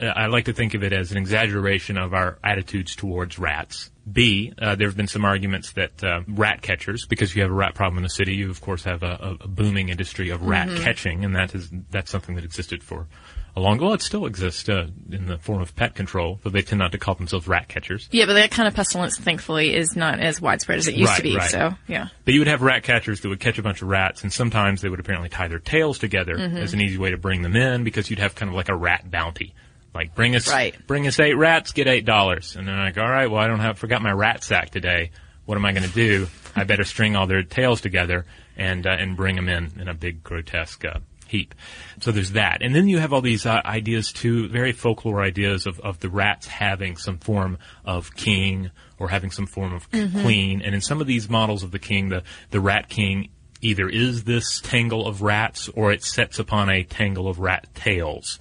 I 0.00 0.26
like 0.26 0.46
to 0.46 0.52
think 0.52 0.74
of 0.74 0.82
it 0.82 0.92
as 0.92 1.10
an 1.10 1.18
exaggeration 1.18 1.98
of 1.98 2.14
our 2.14 2.38
attitudes 2.44 2.94
towards 2.94 3.38
rats. 3.38 3.90
B, 4.10 4.52
uh, 4.58 4.74
there 4.74 4.88
have 4.88 4.96
been 4.96 5.08
some 5.08 5.24
arguments 5.24 5.72
that 5.72 6.02
uh, 6.02 6.20
rat 6.28 6.62
catchers, 6.62 7.06
because 7.06 7.34
you 7.34 7.42
have 7.42 7.50
a 7.50 7.54
rat 7.54 7.74
problem 7.74 7.98
in 7.98 8.02
the 8.02 8.08
city, 8.08 8.36
you 8.36 8.50
of 8.50 8.60
course 8.60 8.84
have 8.84 9.02
a, 9.02 9.36
a, 9.40 9.48
booming 9.48 9.90
industry 9.90 10.30
of 10.30 10.42
rat 10.42 10.68
catching, 10.82 11.24
and 11.24 11.36
that 11.36 11.54
is 11.54 11.68
that's 11.90 12.10
something 12.10 12.34
that 12.36 12.44
existed 12.44 12.82
for 12.82 13.06
a 13.54 13.60
long. 13.60 13.78
Well, 13.78 13.92
it 13.92 14.00
still 14.00 14.24
exists 14.24 14.68
uh, 14.68 14.86
in 15.10 15.26
the 15.26 15.36
form 15.36 15.60
of 15.60 15.74
pet 15.76 15.94
control, 15.94 16.40
though 16.42 16.50
they 16.50 16.62
tend 16.62 16.78
not 16.78 16.92
to 16.92 16.98
call 16.98 17.16
themselves 17.16 17.46
rat 17.46 17.68
catchers. 17.68 18.08
Yeah, 18.10 18.26
but 18.26 18.34
that 18.34 18.50
kind 18.50 18.66
of 18.66 18.74
pestilence, 18.74 19.18
thankfully, 19.18 19.74
is 19.74 19.94
not 19.96 20.20
as 20.20 20.40
widespread 20.40 20.78
as 20.78 20.88
it 20.88 20.94
used 20.94 21.10
Right, 21.10 21.16
to 21.16 21.22
be. 21.22 21.36
right. 21.36 21.50
So, 21.50 21.74
yeah. 21.86 22.08
But 22.24 22.34
you 22.34 22.40
would 22.40 22.48
have 22.48 22.62
rat 22.62 22.84
catchers 22.84 23.20
that 23.20 23.28
would 23.28 23.40
catch 23.40 23.58
a 23.58 23.62
bunch 23.62 23.82
of 23.82 23.88
rats, 23.88 24.22
and 24.22 24.32
sometimes 24.32 24.80
they 24.80 24.88
would 24.88 25.00
apparently 25.00 25.28
tie 25.28 25.48
their 25.48 25.58
tails 25.58 25.98
together 25.98 26.38
as 26.38 26.72
an 26.72 26.80
easy 26.80 26.98
way 26.98 27.10
to 27.10 27.18
bring 27.18 27.42
them 27.42 27.56
in 27.56 27.84
because 27.84 28.08
you'd 28.08 28.20
have 28.20 28.34
kind 28.34 28.48
of 28.48 28.54
like 28.54 28.68
a 28.68 28.76
rat 28.76 29.10
bounty. 29.10 29.54
Like 29.94 30.14
bring 30.14 30.36
us, 30.36 30.48
Right. 30.48 30.74
bring 30.86 31.06
us 31.06 31.18
eight 31.18 31.34
rats, 31.34 31.72
get 31.72 31.86
eight 31.88 32.04
dollars, 32.04 32.56
and 32.56 32.68
they're 32.68 32.76
like, 32.76 32.98
all 32.98 33.08
right, 33.08 33.30
well 33.30 33.40
I 33.42 33.46
don't 33.48 33.60
have, 33.60 33.78
forgot 33.78 34.02
my 34.02 34.12
rat 34.12 34.44
sack 34.44 34.70
today. 34.70 35.10
What 35.46 35.56
am 35.56 35.64
I 35.64 35.72
going 35.72 35.88
to 35.88 35.94
do? 35.94 36.28
I 36.54 36.64
better 36.64 36.84
string 36.84 37.16
all 37.16 37.26
their 37.26 37.42
tails 37.42 37.80
together 37.80 38.26
and 38.56 38.86
uh, 38.86 38.90
and 38.90 39.16
bring 39.16 39.34
them 39.36 39.48
in 39.48 39.72
in 39.80 39.88
a 39.88 39.94
big 39.94 40.22
grotesque 40.22 40.84
uh, 40.84 40.98
heap. 41.26 41.54
So 42.00 42.12
there's 42.12 42.32
that, 42.32 42.62
and 42.62 42.74
then 42.74 42.86
you 42.86 42.98
have 42.98 43.12
all 43.14 43.22
these 43.22 43.46
uh, 43.46 43.62
ideas 43.64 44.12
too, 44.12 44.48
very 44.48 44.72
folklore 44.72 45.22
ideas 45.22 45.66
of 45.66 45.80
of 45.80 46.00
the 46.00 46.10
rats 46.10 46.46
having 46.46 46.96
some 46.98 47.16
form 47.18 47.56
of 47.84 48.14
king 48.14 48.70
or 48.98 49.08
having 49.08 49.30
some 49.30 49.46
form 49.46 49.72
of 49.72 49.90
queen, 49.90 50.60
and 50.60 50.74
in 50.74 50.80
some 50.82 51.00
of 51.00 51.06
these 51.06 51.30
models 51.30 51.62
of 51.62 51.70
the 51.70 51.78
king, 51.78 52.10
the 52.10 52.22
the 52.50 52.60
rat 52.60 52.88
king 52.90 53.30
either 53.62 53.88
is 53.88 54.24
this 54.24 54.60
tangle 54.60 55.06
of 55.06 55.22
rats 55.22 55.68
or 55.70 55.92
it 55.92 56.04
sets 56.04 56.38
upon 56.38 56.68
a 56.68 56.82
tangle 56.84 57.26
of 57.26 57.38
rat 57.38 57.66
tails. 57.74 58.38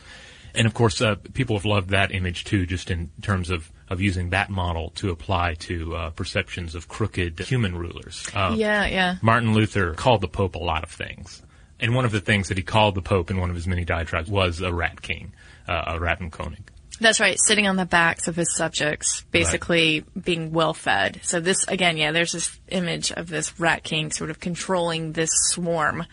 And 0.57 0.65
of 0.65 0.73
course, 0.73 1.01
uh, 1.01 1.15
people 1.33 1.55
have 1.55 1.65
loved 1.65 1.91
that 1.91 2.11
image 2.11 2.43
too, 2.43 2.65
just 2.65 2.89
in 2.89 3.11
terms 3.21 3.51
of, 3.51 3.71
of 3.89 4.01
using 4.01 4.31
that 4.31 4.49
model 4.49 4.89
to 4.95 5.11
apply 5.11 5.53
to 5.59 5.95
uh, 5.95 6.09
perceptions 6.09 6.73
of 6.73 6.87
crooked 6.87 7.39
human 7.39 7.77
rulers. 7.77 8.27
Uh, 8.33 8.55
Yeah, 8.57 8.87
yeah. 8.87 9.15
Martin 9.21 9.53
Luther 9.53 9.93
called 9.93 10.21
the 10.21 10.27
Pope 10.27 10.55
a 10.55 10.59
lot 10.59 10.83
of 10.83 10.89
things. 10.89 11.43
And 11.79 11.93
one 11.93 12.05
of 12.05 12.11
the 12.11 12.19
things 12.19 12.47
that 12.47 12.57
he 12.57 12.63
called 12.63 12.95
the 12.95 13.03
Pope 13.03 13.29
in 13.29 13.39
one 13.39 13.51
of 13.51 13.55
his 13.55 13.67
many 13.67 13.85
diatribes 13.85 14.31
was 14.31 14.61
a 14.61 14.73
rat 14.73 15.01
king, 15.01 15.33
uh, 15.67 15.83
a 15.87 15.99
Rattenkönig. 15.99 16.69
That's 16.99 17.19
right. 17.19 17.37
Sitting 17.39 17.67
on 17.67 17.75
the 17.75 17.85
backs 17.85 18.27
of 18.27 18.35
his 18.35 18.55
subjects, 18.55 19.23
basically 19.29 20.03
being 20.19 20.51
well 20.51 20.73
fed. 20.73 21.19
So 21.21 21.39
this, 21.39 21.67
again, 21.67 21.97
yeah, 21.97 22.11
there's 22.11 22.31
this 22.31 22.59
image 22.69 23.11
of 23.11 23.29
this 23.29 23.59
rat 23.59 23.83
king 23.83 24.11
sort 24.11 24.31
of 24.31 24.39
controlling 24.39 25.11
this 25.11 25.29
swarm, 25.51 26.05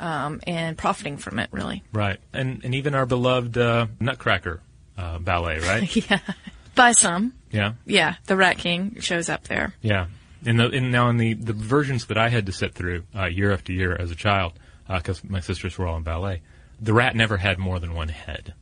um, 0.00 0.40
and 0.46 0.76
profiting 0.76 1.18
from 1.18 1.38
it, 1.38 1.48
really. 1.52 1.84
Right. 1.92 2.18
And, 2.32 2.64
and 2.64 2.74
even 2.74 2.94
our 2.94 3.06
beloved 3.06 3.56
uh, 3.56 3.86
Nutcracker 4.00 4.60
uh, 4.98 5.18
ballet, 5.18 5.60
right? 5.60 5.94
yeah. 6.10 6.20
By 6.74 6.92
some, 6.92 7.34
yeah. 7.50 7.74
yeah, 7.84 8.14
the 8.26 8.36
rat 8.36 8.58
king 8.58 9.00
shows 9.00 9.28
up 9.28 9.44
there. 9.44 9.74
Yeah. 9.82 10.06
In 10.44 10.56
the 10.56 10.70
in 10.70 10.90
now 10.90 11.10
in 11.10 11.18
the, 11.18 11.34
the 11.34 11.52
versions 11.52 12.06
that 12.06 12.16
I 12.16 12.30
had 12.30 12.46
to 12.46 12.52
sit 12.52 12.74
through 12.74 13.04
uh, 13.14 13.26
year 13.26 13.52
after 13.52 13.72
year 13.72 13.94
as 13.94 14.10
a 14.10 14.14
child, 14.14 14.54
because 14.88 15.22
my 15.22 15.40
sisters 15.40 15.76
were 15.76 15.86
all 15.86 15.98
in 15.98 16.02
ballet, 16.02 16.40
the 16.80 16.94
rat 16.94 17.14
never 17.14 17.36
had 17.36 17.58
more 17.58 17.78
than 17.78 17.92
one 17.92 18.08
head. 18.08 18.54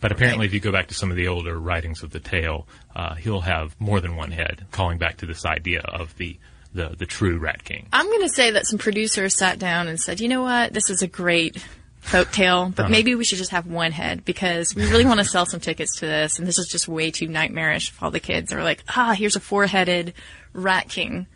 But 0.00 0.12
apparently, 0.12 0.46
if 0.46 0.52
you 0.52 0.60
go 0.60 0.72
back 0.72 0.88
to 0.88 0.94
some 0.94 1.10
of 1.10 1.16
the 1.16 1.28
older 1.28 1.58
writings 1.58 2.02
of 2.02 2.10
the 2.10 2.20
tale, 2.20 2.66
uh, 2.94 3.14
he'll 3.14 3.42
have 3.42 3.78
more 3.80 4.00
than 4.00 4.16
one 4.16 4.30
head, 4.30 4.66
calling 4.70 4.98
back 4.98 5.18
to 5.18 5.26
this 5.26 5.44
idea 5.46 5.80
of 5.80 6.16
the 6.16 6.38
the, 6.72 6.94
the 6.96 7.06
true 7.06 7.38
rat 7.38 7.64
king. 7.64 7.88
I'm 7.92 8.06
going 8.06 8.22
to 8.22 8.28
say 8.28 8.52
that 8.52 8.66
some 8.66 8.78
producers 8.78 9.36
sat 9.36 9.58
down 9.58 9.88
and 9.88 10.00
said, 10.00 10.20
you 10.20 10.28
know 10.28 10.42
what, 10.42 10.72
this 10.72 10.90
is 10.90 11.02
a 11.02 11.06
great 11.06 11.64
folk 12.00 12.30
tale, 12.30 12.72
but 12.74 12.90
maybe 12.90 13.14
we 13.14 13.24
should 13.24 13.38
just 13.38 13.50
have 13.50 13.66
one 13.66 13.92
head 13.92 14.24
because 14.24 14.74
we 14.74 14.88
really 14.90 15.04
want 15.04 15.20
to 15.20 15.24
sell 15.24 15.44
some 15.44 15.60
tickets 15.60 15.96
to 15.96 16.06
this, 16.06 16.38
and 16.38 16.48
this 16.48 16.58
is 16.58 16.66
just 16.66 16.88
way 16.88 17.10
too 17.10 17.28
nightmarish 17.28 17.90
for 17.90 18.06
all 18.06 18.10
the 18.10 18.20
kids. 18.20 18.50
They're 18.50 18.64
like, 18.64 18.82
ah, 18.96 19.12
here's 19.12 19.36
a 19.36 19.40
four-headed 19.40 20.14
rat 20.52 20.88
king. 20.88 21.26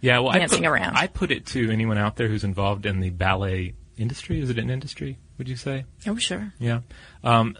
Yeah, 0.00 0.18
well, 0.20 0.30
I 0.30 0.38
Dancing 0.38 0.62
put, 0.62 0.68
around. 0.68 0.96
I 0.96 1.06
put 1.06 1.30
it 1.30 1.46
to 1.46 1.70
anyone 1.70 1.98
out 1.98 2.16
there 2.16 2.28
who's 2.28 2.44
involved 2.44 2.86
in 2.86 3.00
the 3.00 3.10
ballet 3.10 3.74
industry. 3.96 4.40
Is 4.40 4.50
it 4.50 4.58
an 4.58 4.70
industry? 4.70 5.18
Would 5.38 5.48
you 5.48 5.56
say? 5.56 5.84
Oh, 6.06 6.16
sure. 6.16 6.52
Yeah. 6.58 6.80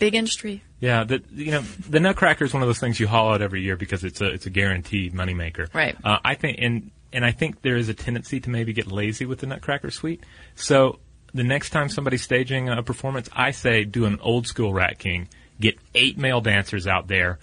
Big 0.01 0.15
industry. 0.15 0.63
Yeah, 0.81 1.05
the 1.05 1.23
you 1.33 1.51
know 1.51 1.63
the 1.89 1.99
Nutcracker 1.99 2.45
is 2.45 2.55
one 2.55 2.63
of 2.63 2.69
those 2.69 2.79
things 2.79 3.01
you 3.01 3.09
haul 3.09 3.33
out 3.33 3.43
every 3.43 3.63
year 3.63 3.77
because 3.77 4.05
it's 4.05 4.21
a 4.21 4.27
it's 4.27 4.47
a 4.47 4.51
guaranteed 4.51 5.13
moneymaker. 5.13 5.73
Right. 5.75 5.97
Uh, 6.05 6.19
I 6.25 6.35
think 6.35 6.59
and 6.61 6.91
and 7.13 7.25
I 7.25 7.33
think 7.33 7.63
there 7.63 7.77
is 7.77 7.89
a 7.89 7.95
tendency 7.95 8.41
to 8.41 8.51
maybe 8.51 8.73
get 8.73 8.91
lazy 8.91 9.27
with 9.27 9.41
the 9.41 9.47
Nutcracker 9.47 9.91
suite. 9.91 10.25
So 10.55 10.99
the 11.35 11.45
next 11.45 11.71
time 11.71 11.89
somebody's 11.89 12.23
staging 12.23 12.69
a 12.69 12.83
performance, 12.83 13.29
I 13.33 13.51
say 13.53 13.85
do 13.85 14.05
an 14.05 14.19
old 14.21 14.47
school 14.47 14.73
Rat 14.73 14.99
King. 14.99 15.29
Get 15.61 15.77
eight 15.95 16.17
male 16.17 16.41
dancers 16.41 16.87
out 16.87 17.09
there, 17.09 17.41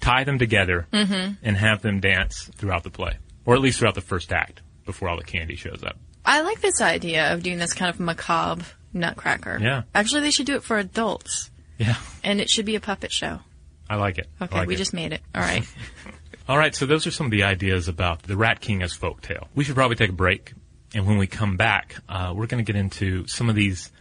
tie 0.00 0.24
them 0.24 0.38
together, 0.38 0.86
mm-hmm. 0.90 1.34
and 1.42 1.56
have 1.56 1.82
them 1.82 2.00
dance 2.00 2.50
throughout 2.54 2.82
the 2.82 2.90
play, 2.90 3.18
or 3.44 3.54
at 3.54 3.60
least 3.60 3.78
throughout 3.78 3.94
the 3.94 4.00
first 4.00 4.32
act 4.32 4.62
before 4.86 5.08
all 5.08 5.18
the 5.18 5.24
candy 5.24 5.54
shows 5.54 5.82
up. 5.84 5.98
I 6.24 6.40
like 6.40 6.60
this 6.60 6.80
idea 6.80 7.34
of 7.34 7.42
doing 7.42 7.58
this 7.58 7.74
kind 7.74 7.92
of 7.92 8.00
macabre 8.00 8.64
nutcracker. 8.94 9.58
Yeah. 9.60 9.82
Actually, 9.94 10.22
they 10.22 10.30
should 10.30 10.46
do 10.46 10.56
it 10.56 10.62
for 10.62 10.78
adults, 10.78 11.50
Yeah, 11.78 11.96
and 12.24 12.40
it 12.40 12.48
should 12.48 12.64
be 12.64 12.76
a 12.76 12.80
puppet 12.80 13.12
show. 13.12 13.40
I 13.88 13.96
like 13.96 14.18
it. 14.18 14.28
Okay, 14.40 14.58
like 14.58 14.68
we 14.68 14.74
it. 14.74 14.78
just 14.78 14.94
made 14.94 15.12
it. 15.12 15.20
All 15.34 15.42
right. 15.42 15.64
All 16.50 16.58
right, 16.58 16.74
so 16.74 16.84
those 16.84 17.06
are 17.06 17.12
some 17.12 17.26
of 17.26 17.30
the 17.30 17.44
ideas 17.44 17.86
about 17.86 18.24
the 18.24 18.36
Rat 18.36 18.60
King 18.60 18.82
as 18.82 18.92
folktale. 18.92 19.46
We 19.54 19.62
should 19.62 19.76
probably 19.76 19.94
take 19.94 20.10
a 20.10 20.14
break, 20.14 20.52
and 20.92 21.06
when 21.06 21.16
we 21.16 21.28
come 21.28 21.56
back, 21.56 21.94
uh, 22.08 22.32
we're 22.34 22.48
going 22.48 22.64
to 22.64 22.72
get 22.72 22.76
into 22.76 23.24
some 23.28 23.48
of 23.48 23.54
these 23.54 23.92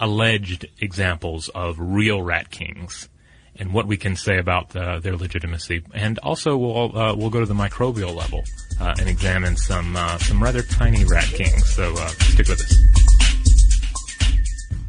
alleged 0.00 0.66
examples 0.80 1.50
of 1.50 1.76
real 1.78 2.20
Rat 2.20 2.50
Kings 2.50 3.08
and 3.54 3.72
what 3.72 3.86
we 3.86 3.96
can 3.96 4.16
say 4.16 4.38
about 4.38 4.74
uh, 4.74 4.98
their 4.98 5.16
legitimacy. 5.16 5.84
And 5.94 6.18
also, 6.18 6.56
we'll 6.56 6.98
uh, 6.98 7.14
we'll 7.14 7.30
go 7.30 7.38
to 7.38 7.46
the 7.46 7.54
microbial 7.54 8.12
level 8.12 8.42
uh, 8.80 8.96
and 8.98 9.08
examine 9.08 9.56
some 9.56 9.94
uh, 9.94 10.18
some 10.18 10.42
rather 10.42 10.62
tiny 10.62 11.04
Rat 11.04 11.26
Kings. 11.26 11.64
So 11.76 11.92
uh, 11.96 12.08
stick 12.08 12.48
with 12.48 12.60
us. 12.60 12.74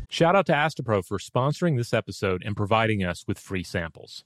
Shout 0.10 0.36
out 0.36 0.48
to 0.48 0.54
Astepro 0.54 1.06
for 1.06 1.20
sponsoring 1.20 1.78
this 1.78 1.94
episode 1.94 2.42
and 2.44 2.58
providing 2.58 3.04
us 3.04 3.26
with 3.28 3.38
free 3.38 3.64
samples. 3.64 4.26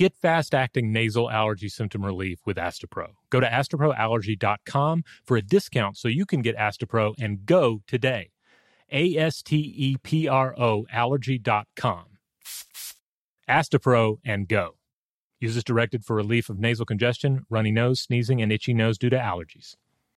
Get 0.00 0.16
fast 0.16 0.54
acting 0.54 0.94
nasal 0.94 1.30
allergy 1.30 1.68
symptom 1.68 2.02
relief 2.02 2.38
with 2.46 2.56
Astepro. 2.56 3.08
Go 3.28 3.38
to 3.38 3.46
asteproallergy.com 3.46 5.04
for 5.26 5.36
a 5.36 5.42
discount 5.42 5.98
so 5.98 6.08
you 6.08 6.24
can 6.24 6.40
get 6.40 6.56
Astepro 6.56 7.12
and 7.20 7.44
go 7.44 7.82
today. 7.86 8.30
A 8.90 9.14
S 9.18 9.42
T 9.42 9.58
E 9.58 9.98
P 10.02 10.26
R 10.26 10.58
O 10.58 10.86
allergy.com. 10.90 12.04
Astepro 13.46 14.16
and 14.24 14.48
go. 14.48 14.76
Use 15.38 15.58
as 15.58 15.64
directed 15.64 16.02
for 16.06 16.16
relief 16.16 16.48
of 16.48 16.58
nasal 16.58 16.86
congestion, 16.86 17.44
runny 17.50 17.70
nose, 17.70 18.00
sneezing, 18.00 18.40
and 18.40 18.50
itchy 18.50 18.72
nose 18.72 18.96
due 18.96 19.10
to 19.10 19.18
allergies. 19.18 19.74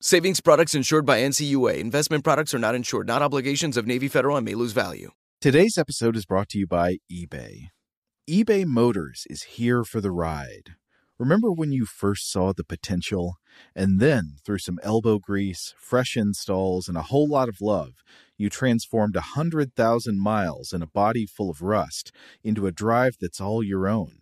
Savings 0.00 0.40
products 0.40 0.76
insured 0.76 1.04
by 1.04 1.18
NCUA. 1.18 1.78
Investment 1.78 2.22
products 2.22 2.54
are 2.54 2.58
not 2.60 2.76
insured, 2.76 3.08
not 3.08 3.20
obligations 3.20 3.76
of 3.76 3.84
Navy 3.84 4.06
Federal 4.06 4.36
and 4.36 4.44
may 4.44 4.54
lose 4.54 4.70
value. 4.70 5.10
Today's 5.40 5.76
episode 5.76 6.14
is 6.14 6.24
brought 6.24 6.48
to 6.50 6.58
you 6.58 6.68
by 6.68 6.98
eBay. 7.10 7.70
eBay 8.30 8.64
Motors 8.64 9.26
is 9.28 9.42
here 9.42 9.82
for 9.82 10.00
the 10.00 10.12
ride. 10.12 10.76
Remember 11.18 11.50
when 11.50 11.72
you 11.72 11.84
first 11.84 12.30
saw 12.30 12.52
the 12.52 12.62
potential? 12.62 13.38
And 13.74 13.98
then, 13.98 14.36
through 14.46 14.58
some 14.58 14.78
elbow 14.84 15.18
grease, 15.18 15.74
fresh 15.76 16.16
installs, 16.16 16.86
and 16.86 16.96
a 16.96 17.02
whole 17.02 17.28
lot 17.28 17.48
of 17.48 17.60
love, 17.60 17.94
you 18.36 18.48
transformed 18.48 19.16
a 19.16 19.34
100,000 19.34 20.22
miles 20.22 20.72
and 20.72 20.84
a 20.84 20.86
body 20.86 21.26
full 21.26 21.50
of 21.50 21.60
rust 21.60 22.12
into 22.44 22.68
a 22.68 22.72
drive 22.72 23.16
that's 23.20 23.40
all 23.40 23.64
your 23.64 23.88
own. 23.88 24.20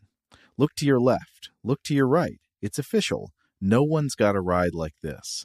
Look 0.57 0.75
to 0.77 0.87
your 0.87 1.01
left, 1.01 1.51
look 1.63 1.83
to 1.83 1.95
your 1.95 2.09
right. 2.09 2.41
It's 2.63 2.79
official. 2.79 3.33
No 3.61 3.83
one's 3.83 4.15
got 4.15 4.37
a 4.37 4.41
ride 4.41 4.75
like 4.75 4.95
this. 5.03 5.45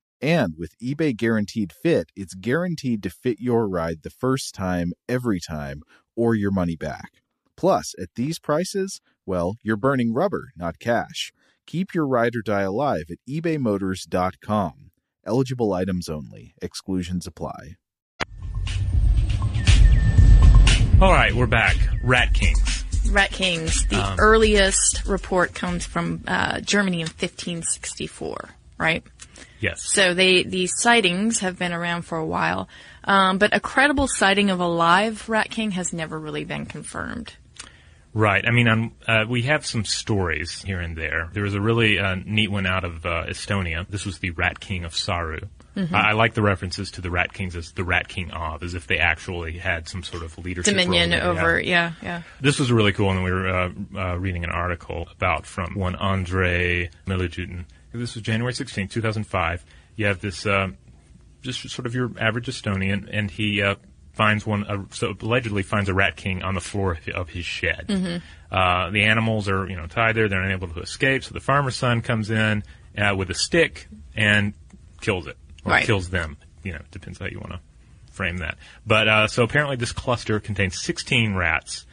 And 0.21 0.53
with 0.57 0.77
eBay 0.79 1.15
Guaranteed 1.15 1.73
Fit, 1.73 2.11
it's 2.15 2.35
guaranteed 2.35 3.01
to 3.03 3.09
fit 3.09 3.39
your 3.39 3.67
ride 3.67 4.03
the 4.03 4.09
first 4.11 4.53
time, 4.53 4.93
every 5.09 5.39
time, 5.39 5.81
or 6.15 6.35
your 6.35 6.51
money 6.51 6.75
back. 6.75 7.21
Plus, 7.57 7.95
at 7.99 8.09
these 8.15 8.37
prices, 8.39 9.01
well, 9.25 9.55
you're 9.63 9.77
burning 9.77 10.13
rubber, 10.13 10.49
not 10.55 10.77
cash. 10.79 11.31
Keep 11.65 11.93
your 11.95 12.05
ride 12.07 12.35
or 12.35 12.41
die 12.41 12.61
alive 12.61 13.05
at 13.09 13.17
ebaymotors.com. 13.27 14.91
Eligible 15.25 15.73
items 15.73 16.07
only, 16.09 16.53
exclusions 16.61 17.25
apply. 17.27 17.75
All 21.01 21.11
right, 21.11 21.33
we're 21.33 21.47
back. 21.47 21.77
Rat 22.03 22.33
Kings. 22.35 22.85
Rat 23.09 23.31
Kings. 23.31 23.87
The 23.87 23.95
Um, 23.97 24.19
earliest 24.19 25.03
report 25.05 25.55
comes 25.55 25.83
from 25.85 26.23
uh, 26.27 26.61
Germany 26.61 27.01
in 27.01 27.07
1564, 27.07 28.49
right? 28.77 29.03
Yes. 29.59 29.81
So 29.83 30.13
they 30.13 30.43
these 30.43 30.71
sightings 30.77 31.39
have 31.39 31.57
been 31.57 31.73
around 31.73 32.03
for 32.03 32.17
a 32.17 32.25
while, 32.25 32.67
um, 33.03 33.37
but 33.37 33.55
a 33.55 33.59
credible 33.59 34.07
sighting 34.07 34.49
of 34.49 34.59
a 34.59 34.67
live 34.67 35.29
rat 35.29 35.49
king 35.49 35.71
has 35.71 35.93
never 35.93 36.19
really 36.19 36.45
been 36.45 36.65
confirmed. 36.65 37.33
Right. 38.13 38.45
I 38.45 38.51
mean, 38.51 38.67
um, 38.67 38.91
uh, 39.07 39.23
we 39.29 39.43
have 39.43 39.65
some 39.65 39.85
stories 39.85 40.61
here 40.61 40.81
and 40.81 40.97
there. 40.97 41.29
There 41.33 41.43
was 41.43 41.53
a 41.53 41.61
really 41.61 41.97
uh, 41.97 42.15
neat 42.25 42.51
one 42.51 42.65
out 42.65 42.83
of 42.83 43.05
uh, 43.05 43.25
Estonia. 43.29 43.87
This 43.87 44.05
was 44.05 44.19
the 44.19 44.31
Rat 44.31 44.59
King 44.59 44.83
of 44.83 44.93
Saru. 44.93 45.39
Mhm. 45.77 45.93
I, 45.93 46.09
I 46.09 46.11
like 46.11 46.33
the 46.33 46.41
references 46.41 46.91
to 46.91 47.01
the 47.01 47.09
Rat 47.09 47.31
Kings 47.31 47.55
as 47.55 47.71
the 47.71 47.85
Rat 47.85 48.09
King 48.09 48.31
of, 48.31 48.63
as 48.63 48.73
if 48.73 48.87
they 48.87 48.97
actually 48.97 49.57
had 49.57 49.87
some 49.87 50.03
sort 50.03 50.23
of 50.23 50.37
leadership 50.37 50.73
Dominion 50.73 51.13
over, 51.13 51.61
yeah, 51.61 51.93
yeah. 52.03 52.23
This 52.41 52.59
was 52.59 52.69
really 52.71 52.91
cool, 52.91 53.11
and 53.11 53.23
we 53.23 53.31
were 53.31 53.47
uh, 53.47 53.69
uh, 53.95 54.19
reading 54.19 54.43
an 54.43 54.49
article 54.49 55.07
about 55.15 55.45
from 55.45 55.75
one 55.75 55.95
Andre 55.95 56.89
Milijutin. 57.07 57.63
This 57.93 58.15
was 58.15 58.23
January 58.23 58.53
16, 58.53 58.87
2005. 58.87 59.65
You 59.95 60.05
have 60.05 60.21
this 60.21 60.45
um, 60.45 60.77
just 61.41 61.69
sort 61.69 61.85
of 61.85 61.93
your 61.95 62.11
average 62.19 62.47
Estonian, 62.47 63.07
and 63.11 63.29
he 63.29 63.61
uh, 63.61 63.75
finds 64.13 64.45
one, 64.45 64.65
uh, 64.65 64.83
so 64.91 65.13
allegedly 65.21 65.63
finds 65.63 65.89
a 65.89 65.93
rat 65.93 66.15
king 66.15 66.43
on 66.43 66.55
the 66.55 66.61
floor 66.61 66.97
of 67.13 67.29
his 67.29 67.45
shed. 67.45 67.85
Mhm. 67.87 68.21
Uh, 68.51 68.89
the 68.91 69.03
animals 69.03 69.49
are, 69.49 69.67
you 69.69 69.75
know, 69.75 69.87
tied 69.87 70.15
there. 70.15 70.27
They're 70.29 70.41
unable 70.41 70.67
to 70.69 70.79
escape. 70.81 71.23
So 71.23 71.33
the 71.33 71.39
farmer's 71.39 71.75
son 71.75 72.01
comes 72.01 72.29
in 72.29 72.63
uh, 72.97 73.15
with 73.17 73.29
a 73.29 73.33
stick 73.33 73.87
and 74.15 74.53
kills 75.01 75.27
it, 75.27 75.37
or 75.65 75.71
Right. 75.73 75.85
kills 75.85 76.09
them. 76.09 76.37
You 76.63 76.73
know, 76.73 76.81
depends 76.91 77.19
how 77.19 77.25
you 77.27 77.39
want 77.39 77.51
to 77.53 77.59
frame 78.11 78.37
that. 78.37 78.57
But 78.85 79.07
uh, 79.07 79.27
so 79.27 79.43
apparently, 79.43 79.75
this 79.77 79.91
cluster 79.91 80.39
contains 80.39 80.79
16 80.81 81.33
rats, 81.33 81.85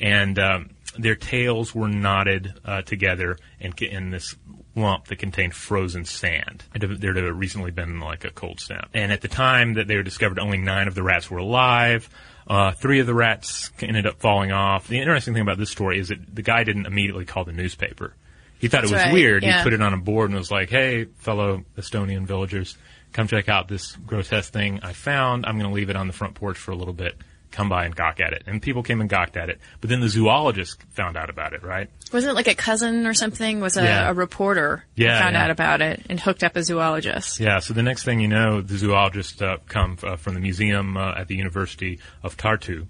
and 0.00 0.38
um, 0.38 0.70
their 0.98 1.16
tails 1.16 1.74
were 1.74 1.88
knotted 1.88 2.54
uh, 2.64 2.82
together 2.82 3.38
in, 3.58 3.72
in 3.80 4.10
this 4.10 4.36
lump 4.74 5.06
that 5.06 5.16
contained 5.18 5.54
frozen 5.54 6.04
sand. 6.04 6.64
There 6.78 7.14
had 7.14 7.24
recently 7.34 7.70
been 7.70 8.00
like 8.00 8.24
a 8.24 8.30
cold 8.30 8.60
snap, 8.60 8.90
and 8.94 9.12
at 9.12 9.20
the 9.20 9.28
time 9.28 9.74
that 9.74 9.86
they 9.86 9.96
were 9.96 10.02
discovered, 10.02 10.38
only 10.38 10.58
nine 10.58 10.88
of 10.88 10.94
the 10.94 11.02
rats 11.02 11.30
were 11.30 11.38
alive. 11.38 12.08
Uh, 12.46 12.72
three 12.72 12.98
of 12.98 13.06
the 13.06 13.14
rats 13.14 13.70
ended 13.80 14.06
up 14.06 14.18
falling 14.18 14.50
off. 14.50 14.88
The 14.88 14.98
interesting 14.98 15.32
thing 15.32 15.42
about 15.42 15.58
this 15.58 15.70
story 15.70 15.98
is 16.00 16.08
that 16.08 16.34
the 16.34 16.42
guy 16.42 16.64
didn't 16.64 16.86
immediately 16.86 17.24
call 17.24 17.44
the 17.44 17.52
newspaper. 17.52 18.14
He 18.58 18.68
thought 18.68 18.84
it 18.84 18.90
was 18.90 19.00
right, 19.02 19.12
weird. 19.12 19.42
yeah. 19.42 19.58
He 19.58 19.64
put 19.64 19.72
it 19.72 19.82
on 19.82 19.92
a 19.92 19.98
board 19.98 20.30
and 20.30 20.38
was 20.38 20.50
like, 20.50 20.70
"Hey, 20.70 21.04
fellow 21.04 21.64
Estonian 21.76 22.26
villagers, 22.26 22.76
come 23.12 23.26
check 23.26 23.48
out 23.48 23.68
this 23.68 23.96
grotesque 23.96 24.52
thing 24.52 24.80
I 24.82 24.92
found. 24.92 25.46
I'm 25.46 25.58
going 25.58 25.68
to 25.68 25.74
leave 25.74 25.90
it 25.90 25.96
on 25.96 26.06
the 26.06 26.12
front 26.12 26.34
porch 26.34 26.58
for 26.58 26.70
a 26.72 26.76
little 26.76 26.94
bit. 26.94 27.16
Come 27.52 27.68
by 27.68 27.84
and 27.84 27.94
gawk 27.94 28.18
at 28.20 28.32
it." 28.32 28.42
And 28.46 28.60
people 28.60 28.82
came 28.82 29.00
and 29.00 29.08
gawked 29.08 29.36
at 29.36 29.48
it. 29.48 29.60
But 29.80 29.90
then 29.90 30.00
the 30.00 30.08
zoologist 30.08 30.82
found 30.90 31.16
out 31.16 31.30
about 31.30 31.52
it, 31.52 31.62
right? 31.62 31.88
Wasn't 32.12 32.30
it 32.30 32.34
like 32.34 32.48
a 32.48 32.54
cousin 32.54 33.06
or 33.06 33.14
something? 33.14 33.60
Was 33.60 33.76
a, 33.76 33.84
Yeah. 33.84 34.10
a 34.10 34.12
reporter 34.14 34.84
Yeah, 34.96 35.20
found 35.20 35.34
yeah. 35.34 35.44
out 35.44 35.50
about 35.50 35.80
it 35.80 36.02
and 36.10 36.18
hooked 36.18 36.42
up 36.42 36.56
a 36.56 36.62
zoologist. 36.64 37.38
Yeah. 37.38 37.60
So 37.60 37.72
the 37.74 37.82
next 37.82 38.04
thing 38.04 38.18
you 38.20 38.28
know, 38.28 38.60
the 38.60 38.76
zoologist 38.76 39.40
uh, 39.40 39.58
come 39.68 39.96
uh, 40.02 40.16
from 40.16 40.34
the 40.34 40.40
museum 40.40 40.96
uh, 40.96 41.14
at 41.16 41.28
the 41.28 41.36
University 41.36 42.00
of 42.22 42.36
Tartu, 42.36 42.86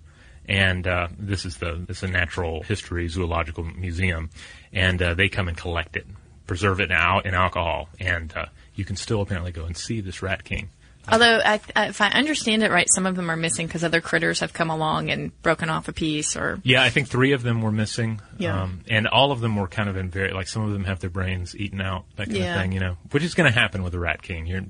and 0.48 0.86
uh, 0.86 1.08
this 1.18 1.44
is 1.44 1.56
the 1.58 1.82
this 1.86 1.98
is 1.98 2.02
a 2.04 2.12
natural 2.12 2.62
history 2.62 3.08
zoological 3.08 3.64
museum, 3.64 4.30
and 4.72 5.00
uh, 5.02 5.14
they 5.14 5.28
come 5.28 5.48
and 5.48 5.56
collect 5.56 5.96
it, 5.96 6.06
preserve 6.46 6.80
it 6.80 6.90
al- 6.90 7.20
in 7.20 7.34
alcohol, 7.34 7.88
and 8.00 8.32
uh, 8.36 8.46
you 8.74 8.84
can 8.84 8.96
still 8.96 9.20
apparently 9.20 9.52
go 9.52 9.64
and 9.64 9.76
see 9.76 10.00
this 10.00 10.22
rat 10.22 10.42
king. 10.44 10.70
Although, 11.10 11.40
I, 11.44 11.60
I, 11.74 11.86
if 11.88 12.00
I 12.00 12.08
understand 12.08 12.62
it 12.62 12.70
right, 12.70 12.86
some 12.94 13.06
of 13.06 13.16
them 13.16 13.30
are 13.30 13.36
missing 13.36 13.66
because 13.66 13.82
other 13.82 14.00
critters 14.00 14.40
have 14.40 14.52
come 14.52 14.70
along 14.70 15.10
and 15.10 15.32
broken 15.42 15.68
off 15.68 15.88
a 15.88 15.92
piece 15.92 16.36
or. 16.36 16.60
Yeah, 16.62 16.82
I 16.82 16.90
think 16.90 17.08
three 17.08 17.32
of 17.32 17.42
them 17.42 17.60
were 17.60 17.72
missing. 17.72 18.20
Yeah. 18.38 18.62
Um, 18.62 18.80
and 18.88 19.08
all 19.08 19.32
of 19.32 19.40
them 19.40 19.56
were 19.56 19.66
kind 19.68 19.88
of 19.88 19.96
in 19.96 20.10
very, 20.10 20.32
like 20.32 20.46
some 20.48 20.62
of 20.62 20.72
them 20.72 20.84
have 20.84 21.00
their 21.00 21.10
brains 21.10 21.56
eaten 21.56 21.80
out, 21.80 22.04
that 22.16 22.26
kind 22.26 22.38
Yeah. 22.38 22.54
of 22.54 22.60
thing, 22.62 22.72
you 22.72 22.80
know, 22.80 22.96
which 23.10 23.24
is 23.24 23.34
going 23.34 23.52
to 23.52 23.58
happen 23.58 23.82
with 23.82 23.94
a 23.94 23.98
rat 23.98 24.22
king. 24.22 24.46
You're, 24.46 24.62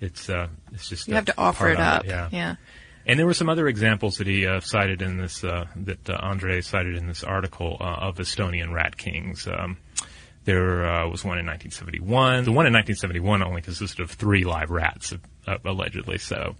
it's, 0.00 0.28
uh, 0.30 0.46
it's 0.72 0.88
just, 0.88 1.08
You 1.08 1.14
have 1.14 1.24
to 1.26 1.34
offer 1.36 1.68
it 1.70 1.80
up. 1.80 2.04
yeah. 2.06 2.28
yeah. 2.30 2.54
And 3.06 3.18
there 3.18 3.26
were 3.26 3.34
some 3.34 3.48
other 3.50 3.68
examples 3.68 4.16
that 4.18 4.26
he 4.26 4.46
uh, 4.46 4.60
cited 4.60 5.02
in 5.02 5.18
this, 5.18 5.44
uh, 5.44 5.66
that 5.76 6.08
uh, 6.08 6.16
Andre 6.22 6.60
cited 6.62 6.96
in 6.96 7.06
this 7.06 7.22
article 7.24 7.76
uh, 7.80 7.84
of 7.84 8.16
Estonian 8.16 8.72
rat 8.72 8.96
kings. 8.96 9.46
Um, 9.46 9.76
there 10.44 10.84
uh, 10.86 11.08
was 11.08 11.24
one 11.24 11.38
in 11.38 11.46
1971. 11.46 12.44
The 12.44 12.52
one 12.52 12.66
in 12.66 12.72
1971 12.72 13.42
only 13.42 13.60
consisted 13.62 14.00
of 14.02 14.10
three 14.10 14.44
live 14.44 14.70
rats, 14.70 15.12
uh, 15.46 15.58
allegedly. 15.64 16.18
So 16.18 16.56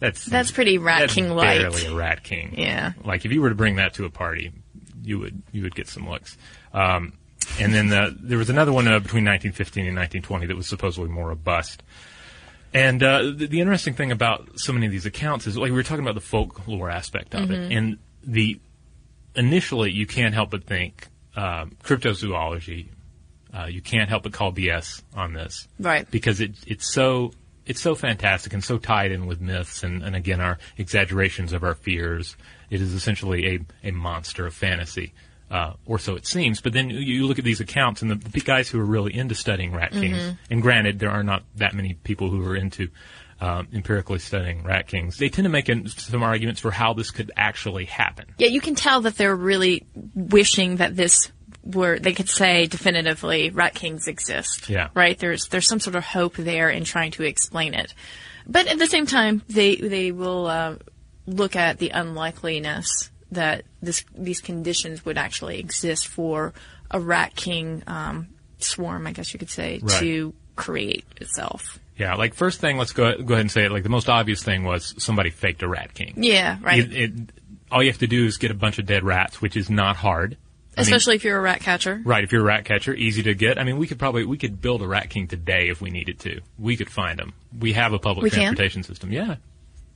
that's 0.00 0.24
That's 0.24 0.50
pretty 0.50 0.78
Rat 0.78 1.00
that's 1.00 1.14
King 1.14 1.30
light. 1.30 1.60
Barely 1.60 1.86
a 1.86 1.94
rat 1.94 2.22
king. 2.24 2.54
Yeah. 2.58 2.92
Like 3.04 3.24
if 3.24 3.32
you 3.32 3.40
were 3.40 3.48
to 3.48 3.54
bring 3.54 3.76
that 3.76 3.94
to 3.94 4.04
a 4.04 4.10
party, 4.10 4.52
you 5.02 5.18
would 5.20 5.42
you 5.52 5.62
would 5.62 5.74
get 5.74 5.88
some 5.88 6.08
looks. 6.08 6.36
Um, 6.72 7.12
and 7.60 7.72
then 7.74 7.88
the, 7.88 8.16
there 8.20 8.38
was 8.38 8.50
another 8.50 8.72
one 8.72 8.86
uh, 8.88 8.98
between 8.98 9.24
1915 9.24 9.86
and 9.86 9.96
1920 9.96 10.46
that 10.46 10.56
was 10.56 10.66
supposedly 10.66 11.08
more 11.10 11.28
robust. 11.28 11.82
And 12.72 13.02
uh, 13.02 13.22
the, 13.36 13.46
the 13.46 13.60
interesting 13.60 13.94
thing 13.94 14.10
about 14.10 14.48
so 14.58 14.72
many 14.72 14.86
of 14.86 14.92
these 14.92 15.06
accounts 15.06 15.46
is, 15.46 15.56
like 15.56 15.70
we 15.70 15.76
were 15.76 15.82
talking 15.84 16.04
about 16.04 16.16
the 16.16 16.20
folklore 16.20 16.90
aspect 16.90 17.34
of 17.34 17.48
Mhm. 17.48 17.52
it, 17.70 17.72
and 17.76 17.98
the 18.24 18.58
initially 19.36 19.92
you 19.92 20.06
can't 20.06 20.34
help 20.34 20.50
but 20.50 20.64
think 20.64 21.06
um, 21.36 21.76
cryptozoology, 21.84 22.88
uh, 23.56 23.66
you 23.66 23.80
can't 23.80 24.08
help 24.08 24.22
but 24.24 24.32
call 24.32 24.52
BS 24.52 25.02
on 25.14 25.32
this, 25.34 25.68
Right. 25.78 26.10
Because 26.10 26.40
it 26.40 26.52
it's 26.66 26.86
so 26.92 27.32
it's 27.66 27.80
so 27.80 27.94
fantastic 27.94 28.52
and 28.52 28.62
so 28.62 28.78
tied 28.78 29.12
in 29.12 29.26
with 29.26 29.40
myths 29.40 29.82
and, 29.82 30.02
and 30.02 30.14
again 30.14 30.40
our 30.40 30.58
exaggerations 30.78 31.52
of 31.52 31.62
our 31.64 31.74
fears. 31.74 32.36
It 32.70 32.80
is 32.80 32.92
essentially 32.94 33.56
a, 33.82 33.88
a 33.88 33.90
monster 33.92 34.46
of 34.46 34.54
fantasy, 34.54 35.12
uh, 35.50 35.74
or 35.86 35.98
so 35.98 36.16
it 36.16 36.26
seems. 36.26 36.60
But 36.60 36.72
then 36.72 36.90
you- 36.90 37.26
look 37.26 37.38
at 37.38 37.44
these 37.44 37.60
accounts 37.60 38.02
and 38.02 38.10
the, 38.10 38.16
the 38.16 38.40
guys 38.40 38.68
who 38.68 38.80
are 38.80 38.84
really 38.84 39.14
into 39.14 39.34
studying 39.34 39.72
rat 39.72 39.92
kings, 39.92 40.16
Mhm. 40.18 40.38
and 40.50 40.62
granted 40.62 40.98
there 40.98 41.10
are 41.10 41.22
not 41.22 41.42
that 41.56 41.74
many 41.74 41.94
people 42.04 42.30
who 42.30 42.44
are 42.46 42.56
into 42.56 42.88
um, 43.40 43.66
empirically 43.74 44.20
studying 44.20 44.62
rat 44.62 44.86
kings. 44.86 45.18
They 45.18 45.28
tend 45.28 45.44
to 45.44 45.50
make 45.50 45.68
in, 45.68 45.88
some 45.88 46.22
arguments 46.22 46.60
for 46.60 46.70
how 46.70 46.94
this 46.94 47.10
could 47.10 47.32
actually 47.36 47.84
happen. 47.84 48.26
Yeah, 48.38 48.46
you 48.48 48.60
can 48.60 48.74
tell 48.76 49.00
that 49.02 49.16
they're 49.16 49.34
really 49.36 49.84
wishing 50.14 50.76
that 50.76 50.96
this 50.96 51.30
were 51.64 51.98
they 51.98 52.12
could 52.12 52.28
say 52.28 52.66
definitively 52.66 53.50
rat 53.50 53.74
kings 53.74 54.06
exist. 54.06 54.68
Yeah. 54.68 54.88
Right? 54.94 55.18
There's 55.18 55.48
there's 55.48 55.66
some 55.66 55.80
sort 55.80 55.96
of 55.96 56.04
hope 56.04 56.36
there 56.36 56.68
in 56.70 56.84
trying 56.84 57.12
to 57.12 57.22
explain 57.22 57.74
it. 57.74 57.94
But 58.46 58.66
at 58.66 58.78
the 58.78 58.86
same 58.86 59.06
time, 59.06 59.42
they 59.48 59.76
they 59.76 60.12
will 60.12 60.46
uh, 60.46 60.76
look 61.26 61.56
at 61.56 61.78
the 61.78 61.90
unlikeliness 61.90 63.10
that 63.32 63.64
this 63.82 64.04
these 64.14 64.40
conditions 64.40 65.04
would 65.04 65.18
actually 65.18 65.58
exist 65.58 66.06
for 66.06 66.52
a 66.90 67.00
rat 67.00 67.34
king 67.34 67.82
um, 67.86 68.28
swarm, 68.58 69.06
I 69.06 69.12
guess 69.12 69.32
you 69.32 69.38
could 69.38 69.50
say, 69.50 69.80
Right. 69.82 69.98
to 70.00 70.34
create 70.56 71.04
itself. 71.20 71.80
Yeah, 71.96 72.14
like 72.14 72.34
first 72.34 72.60
thing, 72.60 72.76
let's 72.76 72.92
go 72.92 73.16
go 73.22 73.34
ahead 73.34 73.40
and 73.40 73.50
say 73.50 73.64
it. 73.64 73.72
Like 73.72 73.82
the 73.84 73.88
most 73.88 74.08
obvious 74.08 74.42
thing 74.42 74.64
was 74.64 74.94
somebody 75.02 75.30
faked 75.30 75.62
a 75.62 75.68
rat 75.68 75.94
king. 75.94 76.14
Yeah, 76.16 76.58
right. 76.60 76.80
It, 76.80 76.92
it, 76.92 77.12
all 77.70 77.82
you 77.82 77.90
have 77.90 77.98
to 78.00 78.06
do 78.06 78.26
is 78.26 78.36
get 78.36 78.50
a 78.50 78.54
bunch 78.54 78.78
of 78.78 78.86
dead 78.86 79.02
rats, 79.04 79.40
which 79.40 79.56
is 79.56 79.70
not 79.70 79.96
hard. 79.96 80.36
I 80.76 80.80
mean, 80.80 80.82
Especially 80.86 81.14
if 81.16 81.24
you're 81.24 81.38
a 81.38 81.40
rat 81.40 81.60
catcher. 81.60 82.00
right, 82.04 82.24
if 82.24 82.32
you're 82.32 82.40
a 82.40 82.44
rat 82.44 82.64
catcher, 82.64 82.94
easy 82.94 83.22
to 83.24 83.34
get. 83.34 83.58
I 83.58 83.64
mean, 83.64 83.78
we 83.78 83.86
could 83.86 83.98
probably 83.98 84.24
we 84.24 84.38
could 84.38 84.60
build 84.60 84.82
a 84.82 84.88
rat 84.88 85.08
king 85.10 85.28
today 85.28 85.68
if 85.68 85.80
we 85.80 85.90
needed 85.90 86.18
to. 86.20 86.40
We 86.58 86.76
could 86.76 86.90
find 86.90 87.18
them. 87.18 87.32
We 87.58 87.72
have 87.74 87.92
a 87.92 87.98
public 87.98 88.24
We 88.24 88.30
can? 88.30 88.40
transportation 88.40 88.82
system. 88.82 89.12
Yeah, 89.12 89.36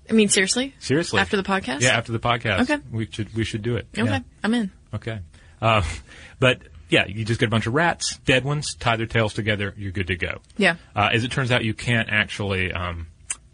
I 0.09 0.13
mean, 0.13 0.29
seriously? 0.29 0.75
seriously. 0.79 1.21
After 1.21 1.37
the 1.37 1.43
podcast? 1.43 1.81
Yeah, 1.81 1.97
after 1.97 2.13
the 2.13 2.21
podcast. 2.21 2.61
Okay. 2.71 2.79
we 2.93 3.07
should 3.11 3.35
we 3.35 3.45
should 3.45 3.63
do 3.63 3.77
it. 3.77 3.87
Okay, 3.97 4.09
Yeah. 4.09 4.21
I'm 4.45 4.55
in. 4.55 4.71
Okay. 4.95 5.19
Uh, 5.61 5.83
but 6.39 6.61
yeah, 6.89 7.07
you 7.07 7.25
just 7.25 7.41
get 7.41 7.47
a 7.47 7.51
bunch 7.51 7.67
of 7.67 7.75
rats, 7.75 8.17
dead 8.25 8.45
ones, 8.45 8.75
tie 8.75 8.97
their 8.97 9.07
tails 9.07 9.35
together, 9.35 9.75
you're 9.77 9.93
good 9.93 10.07
to 10.07 10.17
go. 10.17 10.39
Yeah. 10.57 10.77
Uh, 10.97 11.11
as 11.13 11.25
it 11.25 11.31
turns 11.31 11.51
out, 11.51 11.63
you 11.65 11.75
can't 11.75 12.09
actually, 12.11 12.73
um, 12.73 13.09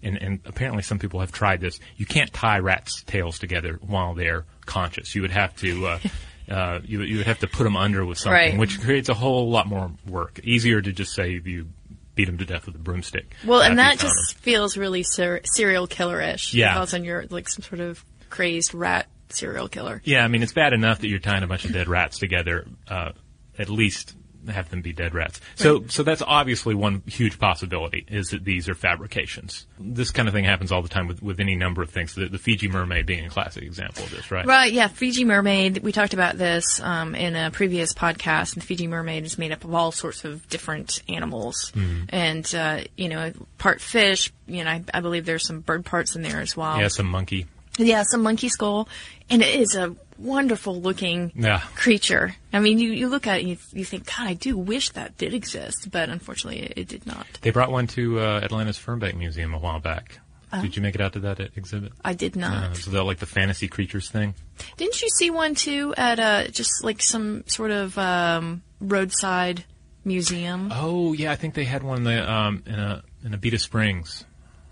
and, 0.05 0.17
and 0.23 0.41
apparently 0.45 0.83
some 0.85 1.01
people 1.01 1.19
have 1.21 1.33
tried 1.33 1.61
this, 1.61 1.81
you 1.97 2.07
can't 2.07 2.33
tie 2.33 2.59
rats' 2.61 3.03
tails 3.03 3.39
together 3.41 3.79
while 3.81 4.15
they're 4.15 4.45
conscious. 4.67 5.15
You 5.17 5.23
would 5.23 5.33
have 5.33 5.57
to, 5.57 5.87
uh, 5.87 5.99
uh, 6.51 6.81
you, 6.85 7.03
you 7.03 7.17
would 7.19 7.27
have 7.27 7.39
to 7.41 7.47
put 7.47 7.65
them 7.65 7.77
under 7.77 8.05
with 8.05 8.19
something, 8.19 8.33
Right. 8.33 8.59
which 8.59 8.81
creates 8.81 9.09
a 9.09 9.15
whole 9.15 9.51
lot 9.51 9.67
more 9.67 9.91
work. 10.07 10.41
Easier 10.45 10.81
to 10.81 10.93
just 10.93 11.15
say 11.15 11.41
you 11.45 11.69
beat 12.15 12.27
them 12.27 12.39
to 12.39 12.45
death 12.45 12.67
with 12.67 12.75
a 12.75 12.79
broomstick. 12.79 13.35
Well, 13.45 13.61
and 13.63 13.79
that 13.79 13.99
just 13.99 14.37
feels 14.39 14.77
really 14.77 15.03
ser- 15.03 15.41
serial 15.45 15.87
killer-ish. 15.87 16.55
Yeah. 16.55 16.77
All 16.77 16.83
of 16.85 16.89
a 16.89 16.91
you're 17.05 17.25
like 17.31 17.49
some 17.49 17.63
sort 17.63 17.81
of 17.81 18.05
crazed 18.31 18.75
rat 18.75 19.07
serial 19.31 19.69
killer. 19.69 20.01
Yeah, 20.05 20.25
I 20.25 20.29
mean, 20.29 20.43
it's 20.43 20.53
bad 20.53 20.73
enough 20.73 21.01
that 21.01 21.09
you're 21.09 21.19
tying 21.19 21.43
a 21.43 21.47
bunch 21.47 21.65
of 21.65 21.73
dead 21.73 21.89
rats 21.89 22.19
together. 22.19 22.67
Uh, 22.87 23.13
at 23.59 23.69
least 23.69 24.15
have 24.49 24.71
them 24.71 24.81
be 24.83 24.93
dead 24.93 25.15
rats. 25.15 25.41
So, 25.55 25.85
so 25.89 26.03
that's 26.03 26.23
obviously 26.23 26.75
one 26.75 27.03
huge 27.07 27.39
possibility 27.39 28.05
is 28.09 28.29
that 28.29 28.45
these 28.45 28.69
are 28.69 28.75
fabrications. 28.75 29.67
This 29.79 30.11
kind 30.11 30.29
of 30.29 30.35
thing 30.35 30.45
happens 30.45 30.73
all 30.73 30.83
the 30.83 30.89
time 30.89 31.07
with, 31.09 31.23
with 31.23 31.41
any 31.41 31.55
number 31.57 31.83
of 31.83 31.91
things. 31.91 32.15
The, 32.15 32.29
the 32.29 32.39
Fiji 32.39 32.69
mermaid 32.69 33.07
being 33.07 33.25
a 33.25 33.29
classic 33.31 33.63
example 33.63 34.05
of 34.05 34.11
this, 34.11 34.31
right? 34.31 34.47
Right, 34.47 34.73
yeah. 34.73 34.89
Fiji 34.89 35.25
mermaid. 35.25 35.79
We 35.79 35.93
talked 35.93 36.15
about 36.15 36.37
this 36.39 36.81
um, 36.81 37.15
in 37.15 37.37
a 37.37 37.51
previous 37.51 37.93
podcast. 37.93 38.55
The 38.55 38.61
Fiji 38.61 38.87
mermaid 38.87 39.25
is 39.25 39.39
made 39.39 39.53
up 39.53 39.65
of 39.65 39.75
all 39.75 39.93
sorts 39.93 40.25
of 40.25 40.49
different 40.49 41.03
animals, 41.09 41.73
Mhm. 41.75 42.07
and 42.11 42.55
uh, 42.55 42.81
you 42.97 43.09
know, 43.09 43.33
part 43.59 43.81
fish. 43.81 44.33
You 44.47 44.65
know, 44.65 44.71
I, 44.71 44.85
I 44.93 45.01
believe 45.01 45.25
there's 45.27 45.47
some 45.47 45.61
bird 45.61 45.85
parts 45.85 46.17
in 46.17 46.23
there 46.23 46.41
as 46.41 46.57
well. 46.57 46.79
Yeah, 46.79 46.89
some 46.89 47.07
monkey. 47.07 47.47
Yeah, 47.79 48.03
some 48.05 48.23
monkey 48.23 48.49
skull, 48.49 48.89
and 49.29 49.43
it 49.43 49.55
is 49.61 49.75
a 49.75 49.95
wonderful 50.17 50.81
looking 50.81 51.33
Yeah. 51.35 51.61
creature. 51.75 52.37
I 52.53 52.61
mean, 52.61 52.79
you, 52.79 52.93
you 52.93 53.09
look 53.09 53.27
at 53.27 53.39
it, 53.39 53.41
and 53.41 53.49
you, 53.51 53.57
you 53.73 53.85
think, 53.85 54.07
God, 54.07 54.29
I 54.29 54.35
do 54.35 54.57
wish 54.57 54.91
that 54.91 55.19
did 55.19 55.35
exist, 55.35 55.89
but 55.91 56.09
unfortunately, 56.09 56.61
it, 56.63 56.73
it 56.77 56.89
did 56.89 57.07
not. 57.07 57.27
They 57.43 57.51
brought 57.51 57.73
one 57.73 57.87
to 57.89 58.21
uh, 58.21 58.41
Atlanta's 58.43 58.79
Fernbank 58.79 59.15
Museum 59.17 59.53
a 59.55 59.59
while 59.59 59.81
back. 59.81 60.21
Oh. 60.53 60.63
Did 60.63 60.77
you 60.77 60.83
make 60.83 60.95
it 60.95 61.01
out 61.01 61.15
to 61.15 61.21
that 61.21 61.41
uh, 61.41 61.49
exhibit? 61.57 61.93
I 62.05 62.13
did 62.15 62.37
not. 62.37 62.53
Uh, 62.71 62.75
so 62.75 62.91
the, 62.93 63.03
like 63.03 63.19
the 63.19 63.27
fantasy 63.27 63.67
creatures 63.67 64.09
thing. 64.09 64.35
Didn't 64.77 65.03
you 65.03 65.09
see 65.19 65.31
one 65.31 65.57
too 65.57 65.95
at 65.97 66.21
uh, 66.21 66.47
just 66.47 66.85
like 66.85 67.03
some 67.03 67.43
sort 67.49 67.73
of 67.73 67.99
um, 67.99 68.63
roadside 68.81 69.65
museum? 70.05 70.71
Oh 70.73 71.13
yeah, 71.13 71.33
I 71.33 71.37
think 71.37 71.55
they 71.55 71.65
had 71.65 71.83
one 71.83 71.99
in, 71.99 72.05
the, 72.05 72.33
um, 72.33 72.63
in 72.67 72.75
a 72.75 73.03
in 73.25 73.33
Abita 73.33 73.59
Springs, 73.59 74.25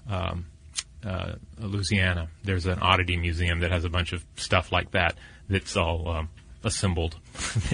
um, 0.08 0.46
uh, 1.04 1.32
Louisiana. 1.58 2.28
There's 2.44 2.66
an 2.66 2.78
oddity 2.80 3.16
museum 3.16 3.60
that 3.60 3.70
has 3.72 3.84
a 3.84 3.88
bunch 3.90 4.12
of 4.12 4.24
stuff 4.36 4.72
like 4.72 4.92
that. 4.92 5.16
That's 5.48 5.76
all 5.76 6.08
um, 6.08 6.28
assembled. 6.64 7.16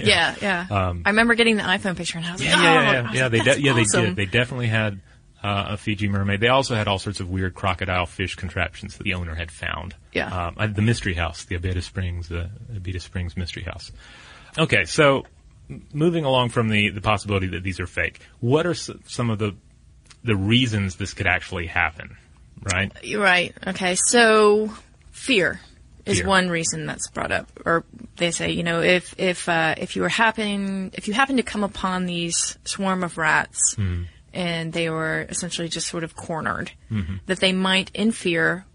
Yeah, 0.03 0.35
yeah. 0.41 0.65
Um, 0.69 1.03
I 1.05 1.09
remember 1.09 1.35
getting 1.35 1.57
the 1.57 1.63
iPhone 1.63 1.95
picture, 1.97 2.17
and 2.17 2.27
I 2.27 2.31
was 2.31 2.43
yeah, 2.43 2.53
like, 2.55 2.63
yeah, 2.63 2.69
"Oh, 2.69 2.73
yeah, 2.73 2.91
yeah. 2.91 3.11
yeah 3.13 3.23
like, 3.23 3.31
they 3.31 3.39
de- 3.39 3.61
yeah 3.61 3.73
they 3.73 3.83
did. 3.83 4.15
They 4.15 4.25
definitely 4.25 4.67
had 4.67 5.01
uh, 5.43 5.65
a 5.69 5.77
Fiji 5.77 6.07
mermaid. 6.07 6.39
They 6.39 6.47
also 6.47 6.75
had 6.75 6.87
all 6.87 6.99
sorts 6.99 7.19
of 7.19 7.29
weird 7.29 7.53
crocodile 7.53 8.05
fish 8.05 8.35
contraptions 8.35 8.97
that 8.97 9.03
the 9.03 9.13
owner 9.13 9.35
had 9.35 9.51
found. 9.51 9.95
Yeah. 10.13 10.51
um, 10.57 10.73
the 10.73 10.81
Mystery 10.81 11.13
House, 11.13 11.45
the 11.45 11.57
Abita 11.57 11.83
Springs, 11.83 12.29
the 12.29 12.49
Abita 12.73 13.01
Springs 13.01 13.35
Mystery 13.37 13.63
House. 13.63 13.91
Okay, 14.57 14.85
so 14.85 15.25
moving 15.93 16.25
along 16.25 16.49
from 16.49 16.69
the 16.69 16.89
the 16.89 17.01
possibility 17.01 17.47
that 17.47 17.63
these 17.63 17.79
are 17.79 17.87
fake, 17.87 18.19
what 18.39 18.65
are 18.65 18.71
s- 18.71 18.89
some 19.07 19.29
of 19.29 19.39
the 19.39 19.55
the 20.23 20.35
reasons 20.35 20.95
this 20.95 21.13
could 21.13 21.27
actually 21.27 21.67
happen? 21.67 22.17
Right. 22.61 22.91
You're 23.03 23.21
right. 23.21 23.55
Okay, 23.67 23.95
so 23.95 24.71
fear 25.11 25.59
is 26.05 26.19
Fear. 26.19 26.27
one 26.27 26.49
reason 26.49 26.85
that's 26.85 27.09
brought 27.09 27.31
up, 27.31 27.47
or 27.65 27.83
they 28.17 28.31
say, 28.31 28.51
you 28.51 28.63
know, 28.63 28.81
if 28.81 29.13
if 29.17 29.47
uh, 29.47 29.75
if 29.77 29.95
you 29.95 30.01
were 30.01 30.09
happen 30.09 30.91
if 30.93 31.07
you 31.07 31.13
happen 31.13 31.37
to 31.37 31.43
come 31.43 31.63
upon 31.63 32.05
these 32.05 32.57
swarm 32.65 33.03
of 33.03 33.17
rats 33.17 33.75
Hmm. 33.75 34.03
and 34.33 34.73
they 34.73 34.89
were 34.89 35.25
essentially 35.29 35.69
just 35.69 35.87
sort 35.87 36.03
of 36.03 36.15
cornered, 36.15 36.71
Mhm. 36.91 37.19
that 37.27 37.39
they 37.39 37.51
might, 37.53 37.91
in 37.93 38.11
fear, 38.11 38.65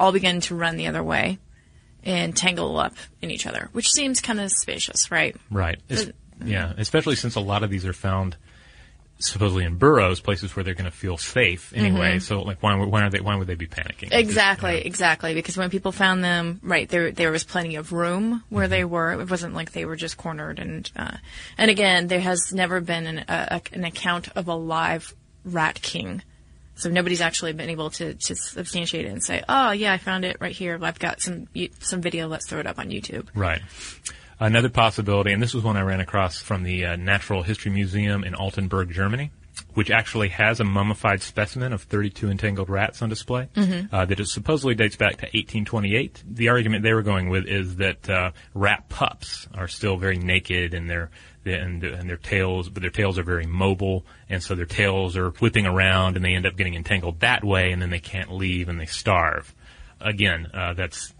all 0.00 0.12
begin 0.12 0.40
to 0.42 0.54
run 0.54 0.76
the 0.76 0.86
other 0.86 1.02
way 1.02 1.38
and 2.02 2.36
tangle 2.36 2.78
up 2.78 2.94
in 3.22 3.30
each 3.30 3.46
other, 3.46 3.68
which 3.72 3.90
seems 3.90 4.20
kind 4.20 4.40
of 4.40 4.50
suspicious, 4.50 5.10
right? 5.10 5.36
Right. 5.50 5.80
Yeah, 6.44 6.72
especially 6.76 7.16
since 7.16 7.34
a 7.36 7.40
lot 7.40 7.62
of 7.62 7.70
these 7.70 7.86
are 7.86 7.92
found 7.92 8.36
supposedly 9.26 9.64
in 9.64 9.76
burrows, 9.76 10.20
places 10.20 10.54
where 10.54 10.62
they're 10.64 10.74
going 10.74 10.90
to 10.90 10.96
feel 10.96 11.16
safe 11.16 11.72
anyway. 11.74 12.16
Mhm. 12.16 12.22
So, 12.22 12.42
like, 12.42 12.62
why, 12.62 12.74
would- 12.74 12.88
why 12.90 13.02
are 13.02 13.10
they? 13.10 13.20
Why 13.20 13.36
would 13.36 13.46
they 13.46 13.54
be 13.54 13.66
panicking? 13.66 14.08
Exactly, 14.12 14.78
exactly. 14.84 15.34
Because 15.34 15.56
when 15.56 15.70
people 15.70 15.92
found 15.92 16.22
them, 16.22 16.60
right, 16.62 16.88
there 16.88 17.10
there 17.10 17.30
was 17.30 17.44
plenty 17.44 17.76
of 17.76 17.92
room 17.92 18.42
where 18.50 18.68
they 18.68 18.84
were. 18.84 19.12
It 19.20 19.30
wasn't 19.30 19.54
like 19.54 19.72
they 19.72 19.84
were 19.84 19.96
just 19.96 20.16
cornered. 20.16 20.58
And 20.58 20.90
uh, 20.96 21.16
and 21.58 21.70
again, 21.70 22.06
there 22.08 22.20
has 22.20 22.52
never 22.52 22.80
been 22.80 23.06
an, 23.06 23.24
a- 23.28 23.62
an 23.72 23.84
account 23.84 24.28
of 24.36 24.48
a 24.48 24.54
live 24.54 25.14
rat 25.44 25.80
king. 25.82 26.22
So 26.76 26.90
nobody's 26.90 27.20
actually 27.20 27.52
been 27.52 27.70
able 27.70 27.90
to, 27.90 28.14
to 28.14 28.34
substantiate 28.34 29.04
it 29.06 29.08
and 29.12 29.22
say, 29.22 29.44
oh 29.48 29.70
yeah, 29.70 29.92
I 29.92 29.98
found 29.98 30.24
it 30.24 30.38
right 30.40 30.50
here. 30.50 30.76
I've 30.82 30.98
got 30.98 31.20
some 31.20 31.46
some 31.78 32.00
video. 32.00 32.26
Let's 32.26 32.48
throw 32.48 32.58
it 32.58 32.66
up 32.66 32.80
on 32.80 32.88
YouTube. 32.88 33.28
Right. 33.34 33.60
Another 34.40 34.68
possibility, 34.68 35.32
and 35.32 35.42
this 35.42 35.54
was 35.54 35.62
one 35.64 35.76
I 35.76 35.82
ran 35.82 36.00
across 36.00 36.40
from 36.40 36.62
the 36.64 36.84
uh, 36.86 36.96
Natural 36.96 37.42
History 37.42 37.70
Museum 37.70 38.24
in 38.24 38.34
Altenburg, 38.34 38.90
Germany, 38.90 39.30
which 39.74 39.90
actually 39.90 40.28
has 40.30 40.58
a 40.58 40.64
mummified 40.64 41.22
specimen 41.22 41.72
of 41.72 41.82
32 41.82 42.28
entangled 42.30 42.68
rats 42.68 43.00
on 43.02 43.08
display 43.08 43.48
Mhm. 43.54 43.88
uh, 43.92 44.04
that 44.04 44.18
it 44.18 44.26
supposedly 44.26 44.74
dates 44.74 44.96
back 44.96 45.12
to 45.18 45.26
1828. 45.26 46.24
The 46.28 46.48
argument 46.48 46.82
they 46.82 46.92
were 46.92 47.02
going 47.02 47.28
with 47.28 47.46
is 47.46 47.76
that 47.76 48.10
uh, 48.10 48.32
rat 48.54 48.88
pups 48.88 49.46
are 49.54 49.68
still 49.68 49.96
very 49.96 50.16
naked 50.16 50.74
and 50.74 50.90
their 50.90 51.10
and, 51.46 51.84
and 51.84 52.08
their 52.08 52.16
tails, 52.16 52.70
but 52.70 52.80
their 52.80 52.90
tails 52.90 53.18
are 53.18 53.22
very 53.22 53.44
mobile, 53.44 54.06
and 54.30 54.42
so 54.42 54.54
their 54.54 54.64
tails 54.64 55.14
are 55.14 55.28
whipping 55.28 55.66
around, 55.66 56.16
and 56.16 56.24
they 56.24 56.34
end 56.34 56.46
up 56.46 56.56
getting 56.56 56.74
entangled 56.74 57.20
that 57.20 57.44
way, 57.44 57.70
and 57.70 57.82
then 57.82 57.90
they 57.90 57.98
can't 58.00 58.32
leave, 58.32 58.66
and 58.70 58.80
they 58.80 58.86
starve. 58.86 59.54
Again, 60.00 60.46
uh, 60.54 60.72
that's 60.72 61.12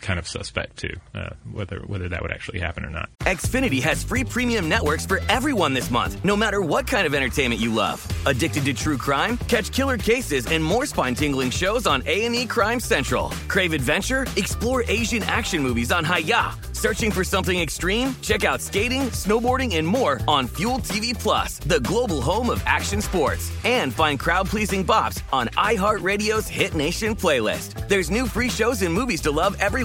kind 0.00 0.18
of 0.18 0.26
suspect 0.26 0.76
too, 0.76 0.94
uh, 1.14 1.30
whether 1.52 1.80
whether 1.80 2.08
that 2.08 2.22
would 2.22 2.32
actually 2.32 2.60
happen 2.60 2.84
or 2.84 2.90
not. 2.90 3.08
Xfinity 3.20 3.80
has 3.82 4.02
free 4.02 4.24
premium 4.24 4.68
networks 4.68 5.06
for 5.06 5.20
everyone 5.28 5.74
this 5.74 5.90
month, 5.90 6.22
no 6.24 6.36
matter 6.36 6.60
what 6.62 6.86
kind 6.86 7.06
of 7.06 7.14
entertainment 7.14 7.60
you 7.60 7.72
love. 7.72 8.06
Addicted 8.26 8.64
to 8.64 8.72
true 8.74 8.96
crime? 8.96 9.36
Catch 9.48 9.72
killer 9.72 9.98
cases 9.98 10.46
and 10.46 10.62
more 10.62 10.86
spine-tingling 10.86 11.50
shows 11.50 11.86
on 11.86 12.02
A&E 12.06 12.46
Crime 12.46 12.80
Central. 12.80 13.30
Crave 13.48 13.72
adventure? 13.72 14.26
Explore 14.36 14.84
Asian 14.88 15.22
action 15.24 15.62
movies 15.62 15.92
on 15.92 16.04
Hi-YAH. 16.04 16.58
Searching 16.72 17.10
for 17.10 17.24
something 17.24 17.60
extreme? 17.60 18.14
Check 18.22 18.42
out 18.42 18.62
skating, 18.62 19.02
snowboarding, 19.10 19.76
and 19.76 19.86
more 19.86 20.18
on 20.26 20.46
Fuel 20.56 20.78
TV 20.78 21.12
Plus, 21.12 21.58
the 21.58 21.80
global 21.80 22.22
home 22.22 22.48
of 22.48 22.62
action 22.64 23.02
sports. 23.02 23.52
And 23.64 23.92
find 23.92 24.18
crowd-pleasing 24.18 24.86
bops 24.86 25.22
on 25.30 25.48
iHeartRadio's 25.48 26.48
Hit 26.48 26.74
Nation 26.74 27.14
playlist. 27.14 27.86
There's 27.86 28.10
new 28.10 28.26
free 28.26 28.48
shows 28.48 28.80
and 28.80 28.94
movies 28.94 29.20
to 29.22 29.30
love 29.30 29.58
every 29.60 29.84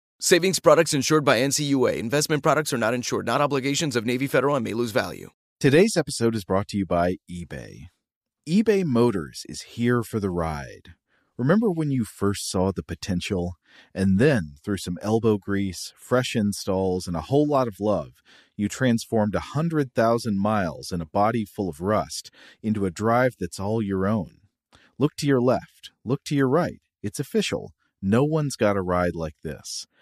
Savings 0.23 0.59
products 0.59 0.93
insured 0.93 1.25
by 1.25 1.39
NCUA. 1.39 1.97
Investment 1.97 2.43
products 2.43 2.71
are 2.71 2.77
not 2.77 2.93
insured, 2.93 3.25
not 3.25 3.41
obligations 3.41 3.95
of 3.95 4.05
Navy 4.05 4.27
Federal 4.27 4.55
and 4.55 4.63
may 4.63 4.73
lose 4.73 4.91
value. 4.91 5.31
Today's 5.59 5.97
episode 5.97 6.35
is 6.35 6.45
brought 6.45 6.67
to 6.67 6.77
you 6.77 6.85
by 6.85 7.15
eBay. 7.27 7.87
eBay 8.47 8.85
Motors 8.85 9.47
is 9.49 9.63
here 9.63 10.03
for 10.03 10.19
the 10.19 10.29
ride. 10.29 10.89
Remember 11.39 11.71
when 11.71 11.89
you 11.89 12.05
first 12.05 12.47
saw 12.47 12.71
the 12.71 12.83
potential? 12.83 13.55
And 13.95 14.19
then, 14.19 14.57
through 14.63 14.77
some 14.77 14.99
elbow 15.01 15.39
grease, 15.39 15.91
fresh 15.97 16.35
installs, 16.35 17.07
and 17.07 17.15
a 17.15 17.21
whole 17.21 17.47
lot 17.47 17.67
of 17.67 17.79
love, 17.79 18.11
you 18.55 18.69
transformed 18.69 19.33
a 19.33 19.55
100,000 19.55 20.39
miles 20.39 20.91
and 20.91 21.01
a 21.01 21.07
body 21.07 21.45
full 21.45 21.67
of 21.67 21.81
rust 21.81 22.29
into 22.61 22.85
a 22.85 22.91
drive 22.91 23.37
that's 23.39 23.59
all 23.59 23.81
your 23.81 24.05
own. 24.05 24.41
Look 24.99 25.15
to 25.15 25.25
your 25.25 25.41
left, 25.41 25.89
look 26.05 26.23
to 26.25 26.35
your 26.35 26.47
right. 26.47 26.79
It's 27.01 27.19
official. 27.19 27.71
No 28.03 28.23
one's 28.23 28.55
got 28.55 28.77
a 28.77 28.83
ride 28.83 29.15
like 29.15 29.35
this. 29.43 29.87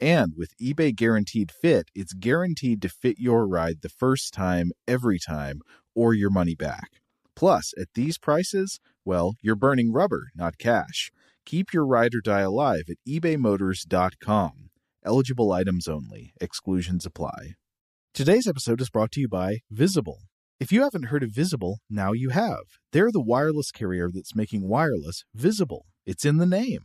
And 0.00 0.32
with 0.36 0.56
eBay 0.60 0.94
Guaranteed 0.94 1.52
Fit, 1.52 1.88
it's 1.94 2.12
guaranteed 2.12 2.82
to 2.82 2.88
fit 2.88 3.18
your 3.18 3.46
ride 3.46 3.80
the 3.80 3.88
first 3.88 4.34
time, 4.34 4.72
every 4.88 5.18
time, 5.18 5.60
or 5.94 6.14
your 6.14 6.30
money 6.30 6.54
back. 6.54 7.00
Plus, 7.36 7.72
at 7.78 7.88
these 7.94 8.18
prices, 8.18 8.80
well, 9.04 9.34
you're 9.40 9.56
burning 9.56 9.92
rubber, 9.92 10.28
not 10.34 10.58
cash. 10.58 11.10
Keep 11.46 11.72
your 11.72 11.86
ride 11.86 12.14
or 12.14 12.20
die 12.20 12.40
alive 12.40 12.84
at 12.88 12.96
ebaymotors.com. 13.08 14.70
Eligible 15.04 15.52
items 15.52 15.86
only, 15.86 16.32
exclusions 16.40 17.04
apply. 17.04 17.54
Today's 18.14 18.46
episode 18.46 18.80
is 18.80 18.90
brought 18.90 19.12
to 19.12 19.20
you 19.20 19.28
by 19.28 19.58
Visible. 19.70 20.20
If 20.60 20.72
you 20.72 20.82
haven't 20.82 21.06
heard 21.06 21.22
of 21.22 21.30
Visible, 21.30 21.80
now 21.90 22.12
you 22.12 22.30
have. 22.30 22.62
They're 22.92 23.12
the 23.12 23.20
wireless 23.20 23.70
carrier 23.70 24.08
that's 24.12 24.36
making 24.36 24.68
wireless 24.68 25.24
visible. 25.34 25.86
It's 26.06 26.24
in 26.24 26.38
the 26.38 26.46
name. 26.46 26.84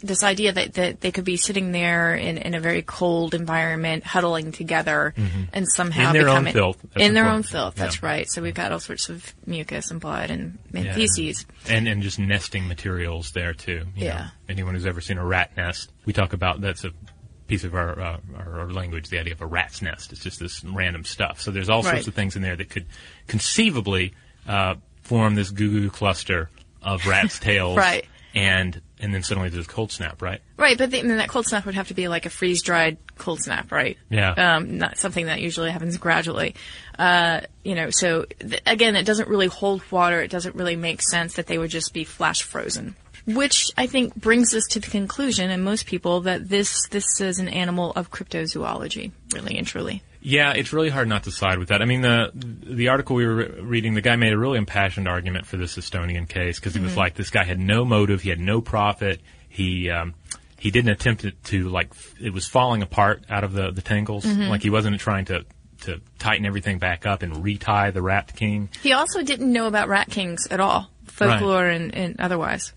this 0.00 0.22
idea 0.22 0.52
that, 0.52 0.74
that 0.74 1.00
they 1.00 1.10
could 1.10 1.24
be 1.24 1.36
sitting 1.38 1.72
there 1.72 2.14
in, 2.14 2.36
in 2.38 2.54
a 2.54 2.60
very 2.60 2.82
cold 2.82 3.32
environment, 3.34 4.04
huddling 4.04 4.52
together, 4.52 5.14
and 5.52 5.66
somehow 5.66 6.08
In 6.08 6.12
their 6.12 6.28
own 6.28 6.44
becoming 6.44 6.52
filth. 6.52 6.78
That's 6.92 7.06
in 7.06 7.14
their 7.14 7.28
own 7.28 7.42
filth. 7.42 7.76
That's 7.76 8.02
Yeah. 8.02 8.08
right. 8.08 8.28
So 8.30 8.42
we've 8.42 8.54
got 8.54 8.72
all 8.72 8.80
sorts 8.80 9.08
of 9.08 9.34
mucus 9.46 9.90
and 9.90 10.00
blood 10.00 10.30
and, 10.30 10.58
and 10.74 10.84
Yeah. 10.84 10.94
feces. 10.94 11.46
And 11.68 11.88
and 11.88 12.02
just 12.02 12.18
nesting 12.18 12.68
materials 12.68 13.30
there 13.32 13.54
too. 13.54 13.86
you 13.96 14.04
Yeah. 14.06 14.18
know. 14.18 14.26
Anyone 14.50 14.74
who's 14.74 14.86
ever 14.86 15.00
seen 15.00 15.16
a 15.18 15.24
rat 15.24 15.56
nest, 15.56 15.90
we 16.04 16.12
talk 16.12 16.32
about 16.34 16.60
that's 16.60 16.84
a 16.84 16.90
piece 17.48 17.64
of 17.64 17.74
our, 17.74 17.98
uh, 17.98 18.18
our 18.36 18.60
our 18.60 18.70
language. 18.70 19.08
The 19.08 19.18
idea 19.18 19.32
of 19.32 19.40
a 19.40 19.46
rat's 19.46 19.80
nest. 19.80 20.12
It's 20.12 20.22
just 20.22 20.40
this 20.40 20.62
random 20.64 21.04
stuff. 21.04 21.40
So 21.40 21.50
there's 21.50 21.68
all 21.70 21.82
Right. 21.82 21.92
sorts 21.92 22.08
of 22.08 22.14
things 22.14 22.36
in 22.36 22.42
there 22.42 22.56
that 22.56 22.68
could 22.68 22.86
conceivably 23.28 24.12
uh, 24.46 24.74
form 25.02 25.34
this 25.36 25.50
goo 25.50 25.70
goo 25.70 25.90
cluster 25.90 26.50
of 26.82 27.06
rat's 27.06 27.38
tails. 27.40 27.76
Right. 27.78 28.04
And 28.34 28.80
and 28.98 29.14
then 29.14 29.22
suddenly 29.22 29.50
there's 29.50 29.66
a 29.66 29.68
cold 29.68 29.92
snap, 29.92 30.22
right? 30.22 30.40
Right, 30.56 30.78
but 30.78 30.90
the, 30.90 31.02
then 31.02 31.18
that 31.18 31.28
cold 31.28 31.46
snap 31.46 31.66
would 31.66 31.74
have 31.74 31.88
to 31.88 31.94
be 31.94 32.08
like 32.08 32.26
a 32.26 32.30
freeze 32.30 32.62
dried 32.62 32.96
cold 33.18 33.40
snap, 33.40 33.70
right? 33.70 33.98
Yeah. 34.08 34.32
Um, 34.32 34.78
not 34.78 34.98
something 34.98 35.26
that 35.26 35.40
usually 35.40 35.70
happens 35.70 35.96
gradually. 35.98 36.54
Uh, 36.98 37.40
you 37.62 37.74
know, 37.74 37.90
so 37.90 38.24
th- 38.40 38.62
again, 38.66 38.96
it 38.96 39.04
doesn't 39.04 39.28
really 39.28 39.48
hold 39.48 39.82
water. 39.90 40.20
It 40.20 40.30
doesn't 40.30 40.54
really 40.54 40.76
make 40.76 41.02
sense 41.02 41.34
that 41.34 41.46
they 41.46 41.58
would 41.58 41.70
just 41.70 41.92
be 41.92 42.04
flash 42.04 42.42
frozen. 42.42 42.96
Which 43.26 43.70
I 43.76 43.88
think 43.88 44.14
brings 44.14 44.54
us 44.54 44.62
to 44.70 44.80
the 44.80 44.86
conclusion, 44.86 45.50
and 45.50 45.64
most 45.64 45.86
people, 45.86 46.20
that 46.22 46.48
this 46.48 46.86
this 46.88 47.20
is 47.20 47.40
an 47.40 47.48
animal 47.48 47.92
of 47.96 48.12
cryptozoology, 48.12 49.10
really 49.34 49.58
and 49.58 49.66
truly. 49.66 50.02
Yeah, 50.20 50.52
it's 50.52 50.72
really 50.72 50.88
hard 50.88 51.08
not 51.08 51.24
to 51.24 51.30
side 51.30 51.58
with 51.58 51.68
that. 51.68 51.82
I 51.82 51.84
mean, 51.84 52.00
the 52.00 52.30
the 52.34 52.88
article 52.88 53.16
we 53.16 53.26
were 53.26 53.46
reading, 53.60 53.94
the 53.94 54.00
guy 54.00 54.16
made 54.16 54.32
a 54.32 54.38
really 54.38 54.58
impassioned 54.58 55.08
argument 55.08 55.46
for 55.46 55.56
this 55.56 55.76
Estonian 55.76 56.28
case 56.28 56.58
because 56.58 56.74
he 56.74 56.80
was 56.80 56.96
like, 56.96 57.14
this 57.14 57.30
guy 57.30 57.44
had 57.44 57.58
no 57.58 57.84
motive, 57.84 58.22
he 58.22 58.30
had 58.30 58.40
no 58.40 58.60
profit, 58.60 59.20
he 59.48 59.90
um, 59.90 60.14
he 60.58 60.70
didn't 60.70 60.90
attempt 60.90 61.22
to, 61.22 61.30
to 61.30 61.68
like 61.68 61.88
f- 61.90 62.14
it 62.20 62.32
was 62.32 62.46
falling 62.46 62.82
apart 62.82 63.24
out 63.30 63.44
of 63.44 63.52
the 63.52 63.70
the 63.70 63.82
tangles, 63.82 64.24
like 64.26 64.62
he 64.62 64.70
wasn't 64.70 64.98
trying 65.00 65.26
to 65.26 65.44
to 65.82 66.00
tighten 66.18 66.46
everything 66.46 66.78
back 66.78 67.06
up 67.06 67.22
and 67.22 67.44
retie 67.44 67.90
the 67.90 68.02
Rat 68.02 68.34
King. 68.34 68.68
He 68.82 68.92
also 68.92 69.22
didn't 69.22 69.52
know 69.52 69.66
about 69.66 69.88
rat 69.88 70.08
kings 70.08 70.46
at 70.50 70.58
all, 70.60 70.90
folklore 71.04 71.66
and, 71.66 71.94
and 71.94 72.16
otherwise. 72.18 72.72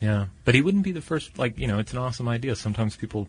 Yeah, 0.00 0.26
but 0.44 0.54
he 0.54 0.62
wouldn't 0.62 0.84
be 0.84 0.92
the 0.92 1.00
first. 1.00 1.38
Like 1.38 1.58
you 1.58 1.66
know, 1.66 1.78
it's 1.78 1.92
an 1.92 1.98
awesome 1.98 2.28
idea. 2.28 2.56
Sometimes 2.56 2.96
people, 2.96 3.28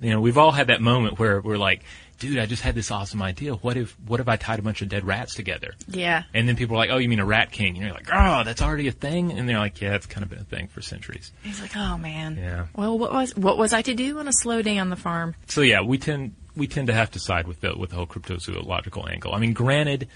you 0.00 0.10
know, 0.10 0.20
we've 0.20 0.38
all 0.38 0.52
had 0.52 0.68
that 0.68 0.80
moment 0.80 1.18
where 1.18 1.40
we're 1.40 1.58
like, 1.58 1.82
dude, 2.18 2.38
I 2.38 2.46
just 2.46 2.62
had 2.62 2.74
this 2.74 2.90
awesome 2.90 3.22
idea. 3.22 3.54
What 3.54 3.76
if 3.76 3.96
what 4.06 4.20
if 4.20 4.28
I 4.28 4.36
tied 4.36 4.58
a 4.58 4.62
bunch 4.62 4.82
of 4.82 4.88
dead 4.88 5.04
rats 5.04 5.34
together? 5.34 5.74
Yeah. 5.88 6.24
And 6.32 6.48
then 6.48 6.56
people 6.56 6.76
are 6.76 6.78
like, 6.78 6.90
"Oh, 6.90 6.98
you 6.98 7.08
mean 7.08 7.20
a 7.20 7.26
rat 7.26 7.52
king?" 7.52 7.76
And 7.76 7.84
you're 7.84 7.94
like, 7.94 8.08
"Oh, 8.12 8.44
that's 8.44 8.62
already 8.62 8.88
a 8.88 8.92
thing." 8.92 9.32
And 9.32 9.48
they're 9.48 9.58
like, 9.58 9.80
"Yeah, 9.80 9.94
it's 9.94 10.06
kind 10.06 10.22
of 10.22 10.30
been 10.30 10.40
a 10.40 10.44
thing 10.44 10.68
for 10.68 10.80
centuries." 10.80 11.32
He's 11.42 11.60
like, 11.60 11.76
oh 11.76 11.98
man. 11.98 12.36
Yeah. 12.36 12.66
Well, 12.74 12.98
what 12.98 13.12
was 13.12 13.36
what 13.36 13.58
was 13.58 13.72
I 13.72 13.82
to 13.82 13.94
do 13.94 14.18
on 14.18 14.28
a 14.28 14.32
slow 14.32 14.62
day 14.62 14.78
on 14.78 14.90
the 14.90 14.96
farm? 14.96 15.34
So 15.48 15.60
yeah, 15.60 15.82
we 15.82 15.98
tend 15.98 16.34
we 16.56 16.66
tend 16.66 16.88
to 16.88 16.94
have 16.94 17.10
to 17.12 17.18
side 17.18 17.46
with 17.46 17.60
the 17.60 17.76
with 17.76 17.90
the 17.90 17.96
whole 17.96 18.06
cryptozoological 18.06 19.10
angle. 19.10 19.34
I 19.34 19.38
mean, 19.38 19.52
granted, 19.52 20.08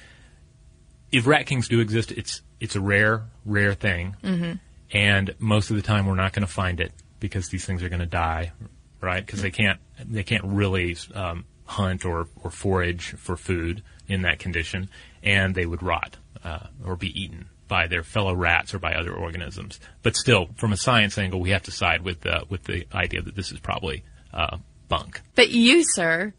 if 1.11 1.27
rat 1.27 1.47
kings 1.47 1.69
do 1.69 1.81
exist, 1.81 2.13
it's 2.13 2.43
it's 2.61 2.77
a 2.77 2.81
rare 2.81 3.25
rare 3.45 3.75
thing, 3.75 4.17
mm-hmm. 4.23 4.53
and 4.93 5.35
most 5.39 5.71
of 5.71 5.77
the 5.77 5.83
time 5.83 6.07
we're 6.07 6.15
not 6.15 6.33
going 6.33 6.47
to 6.47 6.53
find 6.53 6.81
it 6.81 6.93
because 7.21 7.49
these 7.49 7.65
things 7.65 7.83
are 7.83 7.89
going 7.89 8.01
to 8.01 8.07
die, 8.07 8.53
right? 9.01 9.25
Because 9.25 9.43
they 9.43 9.51
can't 9.51 9.81
they 10.05 10.23
can't 10.23 10.45
really 10.45 10.97
um, 11.15 11.45
hunt 11.69 12.05
or 12.05 12.27
or 12.43 12.51
forage 12.51 13.13
for 13.13 13.37
food 13.37 13.83
in 14.09 14.23
that 14.23 14.39
condition, 14.39 14.89
and 15.23 15.55
they 15.55 15.67
would 15.67 15.83
rot 15.83 16.17
uh, 16.45 16.67
or 16.85 16.97
be 16.97 17.09
eaten 17.21 17.49
by 17.69 17.87
their 17.87 18.03
fellow 18.03 18.35
rats 18.35 18.73
or 18.73 18.79
by 18.79 18.95
other 18.95 19.13
organisms. 19.13 19.79
But 20.03 20.17
still, 20.17 20.49
from 20.57 20.73
a 20.73 20.77
science 20.77 21.19
angle, 21.19 21.41
we 21.41 21.51
have 21.51 21.63
to 21.65 21.71
side 21.71 22.03
with 22.03 22.25
uh, 22.27 22.45
with 22.49 22.65
the 22.65 22.87
idea 22.95 23.23
that 23.23 23.37
this 23.37 23.53
is 23.53 23.61
probably 23.61 24.03
uh, 24.33 24.57
bunk. 24.89 25.21
But 25.35 25.51
you, 25.51 25.85
sir, 25.85 26.33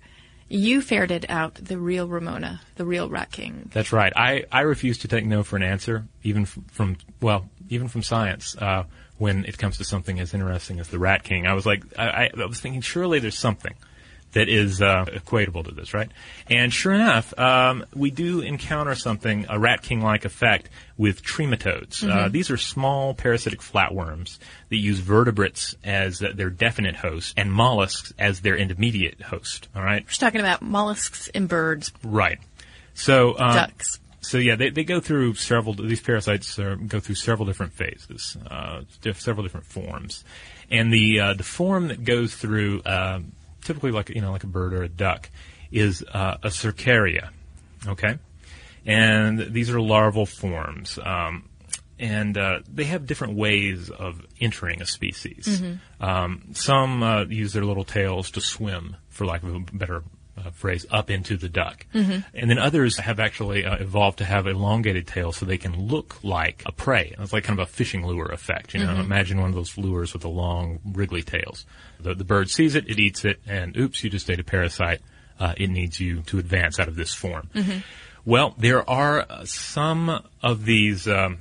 you 0.50 0.82
ferreted 0.82 1.28
out 1.30 1.56
the 1.56 1.78
real 1.78 2.08
Ramona, 2.08 2.62
the 2.76 2.86
real 2.86 3.08
Rat 3.08 3.32
King. 3.32 3.70
That's 3.72 3.94
right. 3.94 4.12
I, 4.16 4.46
I 4.52 4.62
refuse 4.62 4.98
to 5.00 5.08
take 5.08 5.26
no 5.26 5.44
for 5.44 5.56
an 5.56 5.64
answer, 5.64 6.06
even 6.24 6.44
f- 6.44 6.58
from 6.72 6.98
well, 7.22 7.48
even 7.70 7.88
from 7.88 8.02
science. 8.02 8.58
Uh, 8.58 8.86
when 9.20 9.44
it 9.44 9.58
comes 9.58 9.78
to 9.78 9.84
something 9.84 10.18
as 10.20 10.34
interesting 10.34 10.80
as 10.80 10.88
the 10.88 10.98
Rat 10.98 11.24
King. 11.24 11.46
I 11.46 11.54
was 11.54 11.66
like, 11.66 11.84
I, 12.00 12.30
I 12.36 12.46
was 12.46 12.62
thinking, 12.62 12.80
surely 12.80 13.20
there's 13.20 13.38
something 13.38 13.76
that 14.34 14.48
is 14.48 14.82
uh, 14.82 15.06
equatable 15.08 15.66
to 15.66 15.72
this, 15.74 15.94
right? 15.94 16.10
And 16.48 16.72
sure 16.72 16.94
enough, 16.94 17.38
um, 17.40 17.86
we 17.96 18.12
do 18.12 18.42
encounter 18.42 18.96
something, 18.96 19.46
a 19.50 19.58
Rat 19.60 19.82
King-like 19.82 20.26
effect 20.26 20.70
with 20.98 21.24
trematodes. 21.24 22.08
Uh, 22.08 22.28
these 22.30 22.52
are 22.52 22.58
small 22.58 23.14
parasitic 23.14 23.60
flatworms 23.60 24.38
that 24.70 24.78
use 24.78 25.00
vertebrates 25.00 25.76
as 25.84 26.22
uh, 26.22 26.32
their 26.36 26.50
definite 26.50 26.96
host 26.96 27.34
and 27.38 27.52
mollusks 27.52 28.14
as 28.20 28.42
their 28.42 28.56
intermediate 28.56 29.22
host. 29.22 29.68
All 29.76 29.84
right, 29.84 30.06
We're 30.06 30.12
talking 30.12 30.42
about 30.42 30.62
mollusks 30.62 31.30
and 31.30 31.48
birds, 31.48 31.92
right. 32.04 32.40
So 32.94 33.40
um, 33.40 33.54
ducks. 33.56 34.00
so 34.22 34.38
yeah, 34.38 34.56
they, 34.56 34.70
they 34.70 34.84
go 34.84 35.00
through 35.00 35.36
several. 35.36 35.74
These 35.74 36.02
parasites 36.02 36.60
uh, 36.60 36.76
go 36.86 37.00
through 37.00 37.16
several 37.16 37.46
different 37.46 37.72
phases, 37.74 38.36
uh, 38.52 38.82
several 39.14 39.44
different 39.44 39.66
forms, 39.66 40.24
and 40.70 40.92
the 40.94 41.20
uh, 41.20 41.34
the 41.34 41.44
form 41.44 41.88
that 41.88 42.04
goes 42.04 42.36
through, 42.36 42.82
uh, 42.82 43.22
typically 43.64 43.92
like 43.92 44.10
you 44.10 44.22
know 44.22 44.32
like 44.32 44.44
a 44.44 44.48
bird 44.48 44.74
or 44.74 44.84
a 44.84 44.90
duck, 44.90 45.30
is 45.72 46.04
uh, 46.14 46.38
a 46.44 46.50
cercaria. 46.50 47.30
Okay, 47.88 48.18
and 48.86 49.40
these 49.54 49.70
are 49.70 49.80
larval 49.80 50.26
forms. 50.26 51.00
Um, 51.04 51.46
and 52.00 52.38
uh, 52.38 52.60
they 52.74 52.86
have 52.86 53.06
different 53.06 53.36
ways 53.36 53.90
of 53.90 54.26
entering 54.40 54.82
a 54.82 54.86
species. 54.86 55.62
Um, 56.00 56.44
some 56.54 57.04
uh, 57.04 57.26
use 57.26 57.52
their 57.52 57.66
little 57.66 57.84
tails 57.84 58.32
to 58.32 58.42
swim, 58.42 58.96
for 59.10 59.26
lack 59.26 59.44
of 59.44 59.54
a 59.54 59.60
better 59.60 60.04
uh, 60.46 60.50
phrase, 60.52 60.86
up 60.90 61.10
into 61.10 61.36
the 61.38 61.50
duck. 61.50 61.86
And 62.34 62.50
then 62.50 62.58
others 62.58 62.98
have 62.98 63.20
actually 63.20 63.66
uh, 63.66 63.76
evolved 63.78 64.20
to 64.20 64.26
have 64.26 64.48
elongated 64.48 65.06
tails 65.08 65.38
so 65.38 65.46
they 65.46 65.58
can 65.58 65.88
look 65.88 66.24
like 66.24 66.64
a 66.66 66.72
prey. 66.72 67.14
It's 67.20 67.34
like 67.34 67.44
kind 67.44 67.60
of 67.60 67.68
a 67.68 67.72
fishing 67.72 68.06
lure 68.08 68.28
effect. 68.32 68.74
You 68.74 68.86
know, 68.86 68.96
imagine 69.00 69.40
one 69.40 69.50
of 69.50 69.56
those 69.56 69.78
lures 69.78 70.14
with 70.14 70.22
the 70.22 70.30
long, 70.30 70.80
wriggly 70.86 71.22
tails. 71.24 71.66
The, 72.00 72.16
the 72.16 72.24
bird 72.24 72.50
sees 72.50 72.76
it, 72.76 72.88
it 72.88 73.00
eats 73.00 73.26
it, 73.26 73.40
and 73.46 73.76
oops, 73.78 74.04
you 74.04 74.10
just 74.10 74.30
ate 74.30 74.40
a 74.40 74.44
parasite. 74.44 75.02
Uh, 75.40 75.54
it 75.58 75.70
needs 75.70 76.00
you 76.00 76.22
to 76.24 76.38
advance 76.38 76.80
out 76.80 76.88
of 76.88 76.96
this 76.96 77.14
form. 77.14 77.50
Well, 78.26 78.54
there 78.58 78.88
are 78.90 79.26
uh, 79.30 79.46
some 79.46 80.24
of 80.44 80.66
these 80.66 81.08
um, 81.08 81.40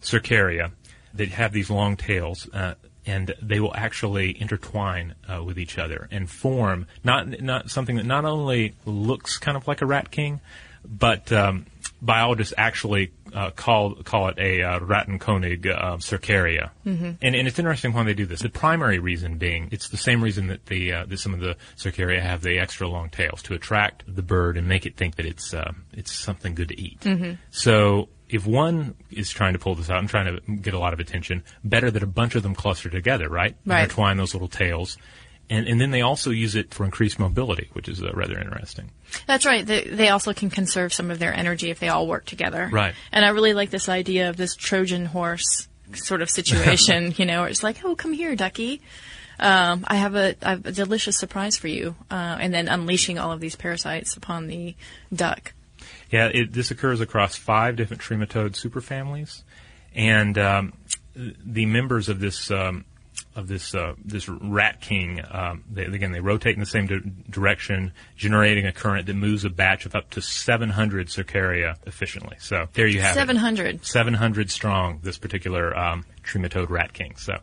cercaria 0.00 0.72
that 1.14 1.28
have 1.28 1.52
these 1.52 1.70
long 1.70 1.96
tails, 1.96 2.48
uh, 2.52 2.74
and 3.08 3.34
they 3.40 3.58
will 3.58 3.74
actually 3.74 4.38
intertwine 4.38 5.14
uh, 5.26 5.42
with 5.42 5.58
each 5.58 5.78
other 5.78 6.08
and 6.10 6.28
form 6.28 6.86
not 7.02 7.40
not 7.40 7.70
something 7.70 7.96
that 7.96 8.04
not 8.04 8.26
only 8.26 8.74
looks 8.84 9.38
kind 9.38 9.56
of 9.56 9.66
like 9.66 9.80
a 9.80 9.86
rat 9.86 10.10
king, 10.10 10.40
but 10.84 11.32
um, 11.32 11.64
biologists 12.02 12.52
actually 12.58 13.10
uh, 13.32 13.50
call 13.50 13.94
call 13.94 14.28
it 14.28 14.38
a 14.38 14.62
uh, 14.62 14.78
Rattenkonig 14.80 15.66
uh, 15.66 15.96
cercaria. 15.96 16.70
Mm-hmm. 16.86 17.12
And, 17.22 17.34
and 17.34 17.48
it's 17.48 17.58
interesting 17.58 17.94
why 17.94 18.04
they 18.04 18.14
do 18.14 18.26
this. 18.26 18.42
The 18.42 18.50
primary 18.50 18.98
reason 18.98 19.38
being 19.38 19.70
it's 19.72 19.88
the 19.88 19.96
same 19.96 20.22
reason 20.22 20.48
that 20.48 20.66
the 20.66 20.92
uh, 20.92 21.04
that 21.06 21.18
some 21.18 21.32
of 21.32 21.40
the 21.40 21.56
cercaria 21.76 22.20
have 22.20 22.42
the 22.42 22.58
extra 22.58 22.86
long 22.86 23.08
tails 23.08 23.42
to 23.44 23.54
attract 23.54 24.04
the 24.06 24.22
bird 24.22 24.58
and 24.58 24.68
make 24.68 24.84
it 24.84 24.96
think 24.96 25.16
that 25.16 25.24
it's 25.24 25.54
uh, 25.54 25.72
it's 25.94 26.12
something 26.12 26.54
good 26.54 26.68
to 26.68 26.78
eat. 26.78 27.00
So 27.50 28.10
if 28.28 28.46
one 28.46 28.94
is 29.10 29.30
trying 29.30 29.54
to 29.54 29.58
pull 29.58 29.74
this 29.74 29.90
out 29.90 29.98
and 29.98 30.08
trying 30.08 30.36
to 30.36 30.56
get 30.56 30.74
a 30.74 30.78
lot 30.78 30.92
of 30.92 31.00
attention, 31.00 31.42
better 31.64 31.90
that 31.90 32.02
a 32.02 32.06
bunch 32.06 32.34
of 32.34 32.42
them 32.42 32.54
cluster 32.54 32.90
together, 32.90 33.28
right? 33.28 33.56
Right. 33.64 33.82
Intertwine 33.82 34.16
those 34.16 34.34
little 34.34 34.48
tails. 34.48 34.98
And, 35.50 35.66
and 35.66 35.80
then 35.80 35.90
they 35.92 36.02
also 36.02 36.30
use 36.30 36.54
it 36.54 36.74
for 36.74 36.84
increased 36.84 37.18
mobility, 37.18 37.70
which 37.72 37.88
is 37.88 38.02
uh, 38.02 38.10
rather 38.12 38.38
interesting. 38.38 38.90
That's 39.26 39.46
right. 39.46 39.64
They, 39.64 39.84
they 39.84 40.08
also 40.10 40.34
can 40.34 40.50
conserve 40.50 40.92
some 40.92 41.10
of 41.10 41.18
their 41.18 41.32
energy 41.32 41.70
if 41.70 41.80
they 41.80 41.88
all 41.88 42.06
work 42.06 42.26
together. 42.26 42.68
Right. 42.70 42.94
And 43.12 43.24
I 43.24 43.30
really 43.30 43.54
like 43.54 43.70
this 43.70 43.88
idea 43.88 44.28
of 44.28 44.36
this 44.36 44.54
Trojan 44.54 45.06
horse 45.06 45.68
sort 45.94 46.20
of 46.20 46.28
situation, 46.28 47.14
you 47.16 47.24
know, 47.24 47.40
where 47.40 47.48
it's 47.48 47.62
like, 47.62 47.82
oh, 47.82 47.96
come 47.96 48.12
here, 48.12 48.36
ducky. 48.36 48.82
Um, 49.40 49.84
I 49.88 49.94
have 49.94 50.16
a, 50.16 50.34
I 50.42 50.50
have 50.50 50.66
a 50.66 50.72
delicious 50.72 51.16
surprise 51.16 51.56
for 51.56 51.68
you. 51.68 51.96
Uh, 52.10 52.36
and 52.40 52.52
then 52.52 52.68
unleashing 52.68 53.18
all 53.18 53.32
of 53.32 53.40
these 53.40 53.56
parasites 53.56 54.18
upon 54.18 54.48
the 54.48 54.74
duck. 55.14 55.54
Yeah, 56.10 56.26
it, 56.32 56.52
this 56.52 56.70
occurs 56.70 57.00
across 57.00 57.36
five 57.36 57.76
different 57.76 58.02
trematode 58.02 58.52
superfamilies, 58.52 59.42
and 59.94 60.38
um, 60.38 60.72
the 61.14 61.66
members 61.66 62.08
of 62.08 62.20
this 62.20 62.50
um, 62.50 62.84
of 63.34 63.46
this 63.48 63.74
uh, 63.74 63.94
this 64.04 64.28
rat 64.28 64.80
king, 64.80 65.22
um, 65.30 65.64
they, 65.70 65.84
again, 65.84 66.12
they 66.12 66.20
rotate 66.20 66.54
in 66.54 66.60
the 66.60 66.66
same 66.66 66.86
di- 66.86 67.00
direction, 67.30 67.92
generating 68.16 68.66
a 68.66 68.72
current 68.72 69.06
that 69.06 69.14
moves 69.14 69.44
a 69.44 69.50
batch 69.50 69.86
of 69.86 69.94
up 69.94 70.10
to 70.10 70.20
700 70.20 71.08
cercaria 71.08 71.76
efficiently. 71.86 72.36
So 72.40 72.66
there 72.72 72.86
you 72.86 73.00
have 73.00 73.12
it. 73.12 73.18
700. 73.18 73.84
700 73.84 74.50
strong. 74.50 75.00
This 75.02 75.18
particular 75.18 75.76
um, 75.76 76.04
trematode 76.24 76.70
rat 76.70 76.92
king. 76.92 77.16
So 77.16 77.38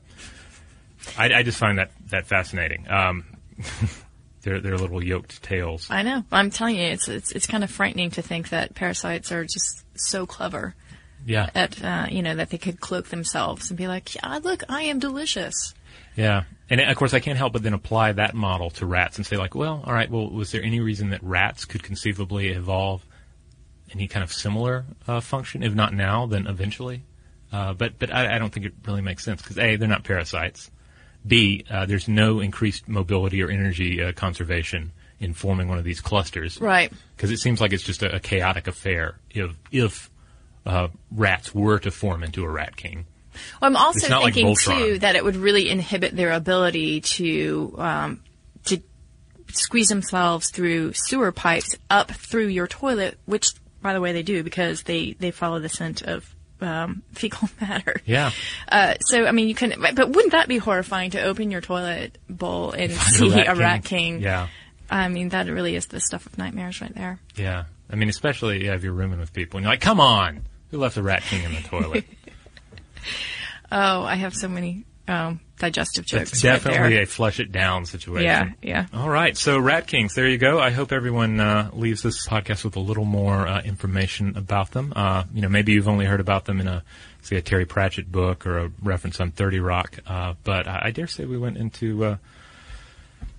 I, 1.18 1.34
I 1.34 1.44
just 1.44 1.58
find 1.58 1.78
that 1.78 1.92
that 2.10 2.28
fascinating. 2.28 2.90
Um, 2.90 3.26
their 4.46 4.62
their 4.62 4.78
little 4.78 5.04
yoked 5.04 5.44
tails. 5.44 5.88
I 5.92 6.02
know. 6.04 6.24
I'm 6.32 6.50
telling 6.50 6.78
you, 6.78 6.84
it's, 6.84 7.10
it's, 7.10 7.34
it's 7.34 7.48
kind 7.48 7.64
of 7.66 7.70
frightening 7.70 8.12
to 8.12 8.22
think 8.22 8.50
that 8.50 8.74
parasites 8.76 9.34
are 9.34 9.44
just 9.44 9.84
so 10.00 10.26
clever 10.26 10.74
Yeah. 11.26 11.50
at, 11.54 11.84
uh, 11.84 12.06
you 12.10 12.22
know, 12.24 12.36
that 12.36 12.50
they 12.52 12.58
could 12.58 12.80
cloak 12.80 13.10
themselves 13.10 13.70
and 13.70 13.78
be 13.78 13.88
like, 13.88 14.16
yeah, 14.16 14.40
look, 14.42 14.64
I 14.70 14.84
am 14.84 15.00
delicious. 15.00 15.74
Yeah. 16.16 16.44
And 16.70 16.80
of 16.80 16.96
course, 16.96 17.14
I 17.14 17.20
can't 17.20 17.38
help 17.38 17.54
but 17.54 17.64
then 17.64 17.74
apply 17.74 18.14
that 18.14 18.34
model 18.34 18.70
to 18.72 18.86
rats 18.86 19.18
and 19.18 19.26
say, 19.26 19.36
like, 19.38 19.54
well, 19.54 19.84
all 19.86 19.94
right, 19.94 20.10
well, 20.10 20.30
was 20.30 20.52
there 20.52 20.64
any 20.64 20.80
reason 20.80 21.10
that 21.10 21.22
rats 21.22 21.66
could 21.66 21.84
conceivably 21.84 22.50
evolve 22.50 23.06
any 23.94 24.08
kind 24.08 24.24
of 24.24 24.32
similar 24.34 24.86
uh, 25.08 25.20
function? 25.20 25.62
If 25.64 25.74
not 25.76 25.94
now, 25.94 26.26
then 26.26 26.48
eventually. 26.48 27.04
Uh, 27.52 27.74
but 27.74 28.00
but 28.00 28.12
I, 28.14 28.36
I 28.36 28.40
don't 28.40 28.52
think 28.52 28.66
it 28.66 28.74
really 28.88 29.02
makes 29.02 29.24
sense 29.24 29.42
because 29.42 29.58
A, 29.60 29.76
they're 29.76 29.88
not 29.88 30.04
parasites. 30.04 30.72
B, 31.26 31.66
uh, 31.70 31.86
there's 31.86 32.08
no 32.08 32.40
increased 32.40 32.88
mobility 32.88 33.42
or 33.44 33.50
energy 33.50 34.04
uh, 34.04 34.12
conservation 34.14 34.92
in 35.20 35.34
forming 35.34 35.68
one 35.68 35.78
of 35.78 35.84
these 35.84 36.02
clusters. 36.02 36.60
Right. 36.60 36.92
Because 37.16 37.32
it 37.32 37.38
seems 37.38 37.62
like 37.62 37.74
it's 37.74 37.84
just 37.84 38.04
a, 38.04 38.16
a 38.16 38.20
chaotic 38.20 38.68
affair 38.68 39.18
if, 39.30 39.56
if 39.72 40.10
uh, 40.66 40.90
rats 41.12 41.54
were 41.54 41.80
to 41.80 41.92
form 41.92 42.24
into 42.24 42.44
a 42.44 42.50
rat 42.50 42.76
king. 42.76 43.06
Well, 43.62 43.70
I'm 43.70 43.76
also 43.76 44.08
not 44.08 44.24
like 44.24 44.34
thinking 44.34 44.56
too 44.56 45.00
that 45.00 45.16
it 45.16 45.24
would 45.24 45.36
really 45.36 45.70
inhibit 45.70 46.16
their 46.16 46.32
ability 46.32 47.02
to 47.02 47.76
um, 47.78 48.22
to 48.66 48.82
squeeze 49.52 49.90
themselves 49.90 50.50
through 50.50 50.94
sewer 50.94 51.32
pipes 51.32 51.76
up 51.90 52.12
through 52.12 52.48
your 52.48 52.68
toilet, 52.68 53.18
which, 53.26 53.50
by 53.82 53.94
the 53.94 54.00
way, 54.00 54.14
they 54.14 54.24
do 54.24 54.42
because 54.42 54.84
they 54.84 55.14
they 55.20 55.32
follow 55.32 55.60
the 55.60 55.68
scent 55.68 56.02
of 56.02 56.34
um, 56.66 57.04
fecal 57.14 57.50
matter. 57.62 58.02
Yeah. 58.06 58.32
Uh, 58.70 58.96
so 59.02 59.26
I 59.26 59.32
mean, 59.32 59.48
you 59.48 59.56
can, 59.56 59.74
but 59.80 60.10
wouldn't 60.10 60.32
that 60.32 60.48
be 60.48 60.58
horrifying 60.58 61.12
to 61.12 61.22
open 61.22 61.52
your 61.52 61.62
toilet 61.62 62.18
bowl 62.30 62.72
and 62.72 62.92
see 62.92 63.30
rat 63.30 63.48
a 63.48 63.56
rat 63.56 63.84
king. 63.86 64.16
king? 64.16 64.22
Yeah. 64.22 64.48
I 64.90 65.08
mean, 65.08 65.30
that 65.30 65.48
really 65.48 65.76
is 65.76 65.88
the 65.88 66.00
stuff 66.00 66.26
of 66.26 66.38
nightmares 66.38 66.82
right 66.82 66.94
there. 66.94 67.20
Yeah. 67.36 67.66
I 67.90 67.96
mean, 67.96 68.10
especially 68.10 68.66
yeah, 68.66 68.74
if 68.76 68.84
you're 68.84 68.94
rooming 68.94 69.20
with 69.20 69.34
people 69.34 69.58
and 69.58 69.64
you're 69.64 69.72
like, 69.72 69.82
come 69.82 70.00
on, 70.00 70.44
who 70.72 70.78
left 70.78 70.96
the 70.96 71.04
rat 71.04 71.24
king 71.24 71.44
in 71.44 71.54
the 71.54 71.62
toilet? 71.62 72.06
Oh, 73.72 74.04
I 74.04 74.16
have 74.16 74.36
so 74.36 74.48
many 74.48 74.86
um, 75.08 75.40
digestive 75.58 76.06
jokes. 76.06 76.34
It's 76.34 76.44
right 76.44 76.54
definitely 76.54 76.96
there. 76.96 77.04
a 77.04 77.06
flush 77.06 77.40
it 77.40 77.52
down 77.52 77.86
situation. 77.86 78.24
yeah, 78.26 78.50
yeah. 78.62 78.86
All 78.94 79.10
right, 79.10 79.38
so 79.38 79.58
Rat 79.58 79.88
Kings, 79.88 80.14
there 80.14 80.28
you 80.28 80.38
go. 80.38 80.60
I 80.60 80.72
hope 80.72 80.92
everyone 80.92 81.40
uh, 81.40 81.70
leaves 81.74 82.02
this 82.02 82.28
podcast 82.28 82.64
with 82.64 82.76
a 82.76 82.80
little 82.82 83.06
more 83.06 83.48
uh, 83.48 83.62
information 83.62 84.36
about 84.38 84.72
them. 84.72 84.94
Uh, 84.96 85.24
you 85.34 85.42
know, 85.42 85.50
maybe 85.50 85.74
you've 85.74 85.88
only 85.88 86.06
heard 86.06 86.20
about 86.20 86.46
them 86.46 86.60
in 86.60 86.68
a, 86.68 86.84
say, 87.22 87.38
a 87.38 87.42
Terry 87.42 87.66
Pratchett 87.66 88.12
book 88.12 88.46
or 88.46 88.58
a 88.66 88.72
reference 88.84 89.20
on 89.20 89.32
Thirty 89.32 89.60
Rock, 89.60 90.00
uh, 90.08 90.34
but 90.44 90.68
I, 90.68 90.82
I 90.86 90.92
dare 90.92 91.08
say 91.08 91.26
we 91.26 91.38
went 91.38 91.58
into 91.58 92.04
uh, 92.04 92.18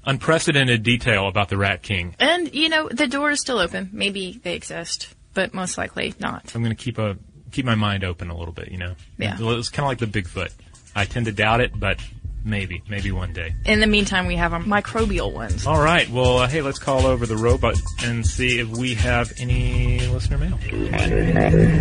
unprecedented 0.05 0.83
detail 0.83 1.29
about 1.29 1.49
the 1.49 1.57
Rat 1.57 1.83
King. 1.83 2.15
And 2.19 2.55
you 2.55 2.69
know, 2.69 2.89
the 2.89 3.07
door 3.07 3.31
is 3.31 3.41
still 3.41 3.59
open. 3.59 3.91
Maybe 3.93 4.41
they 4.43 4.55
exist, 4.55 5.15
but 5.35 5.53
most 5.53 5.77
likely 5.79 6.15
not. 6.19 6.53
I'm 6.55 6.63
going 6.63 6.75
to 6.75 6.83
keep 6.83 6.99
a 6.99 7.17
keep 7.53 7.65
my 7.65 7.75
mind 7.75 8.05
open 8.05 8.31
a 8.31 8.37
little 8.37 8.53
bit. 8.53 8.71
You 8.71 8.79
know, 8.79 8.95
Yeah. 9.19 9.37
It's 9.39 9.69
kind 9.69 9.85
of 9.85 9.89
like 9.89 9.99
the 9.99 10.23
Bigfoot. 10.23 10.51
I 10.97 11.05
tend 11.05 11.27
to 11.27 11.33
doubt 11.33 11.61
it, 11.61 11.79
but 11.79 12.01
maybe, 12.47 12.83
maybe 12.89 13.11
one 13.11 13.33
day. 13.33 13.55
In 13.65 13.81
the 13.81 13.87
meantime, 13.87 14.27
we 14.27 14.37
have 14.37 14.53
our 14.53 14.61
microbial 14.63 15.33
ones. 15.33 15.67
All 15.67 15.83
right. 15.83 16.09
Well, 16.09 16.39
uh, 16.39 16.49
hey, 16.49 16.63
let's 16.63 16.79
call 16.79 17.05
over 17.05 17.27
the 17.27 17.37
robot 17.37 17.75
and 18.05 18.25
see 18.25 18.61
if 18.61 18.69
we 18.69 18.95
have 18.95 19.33
any 19.39 19.99
listener 20.07 20.39
mail. 20.39 20.59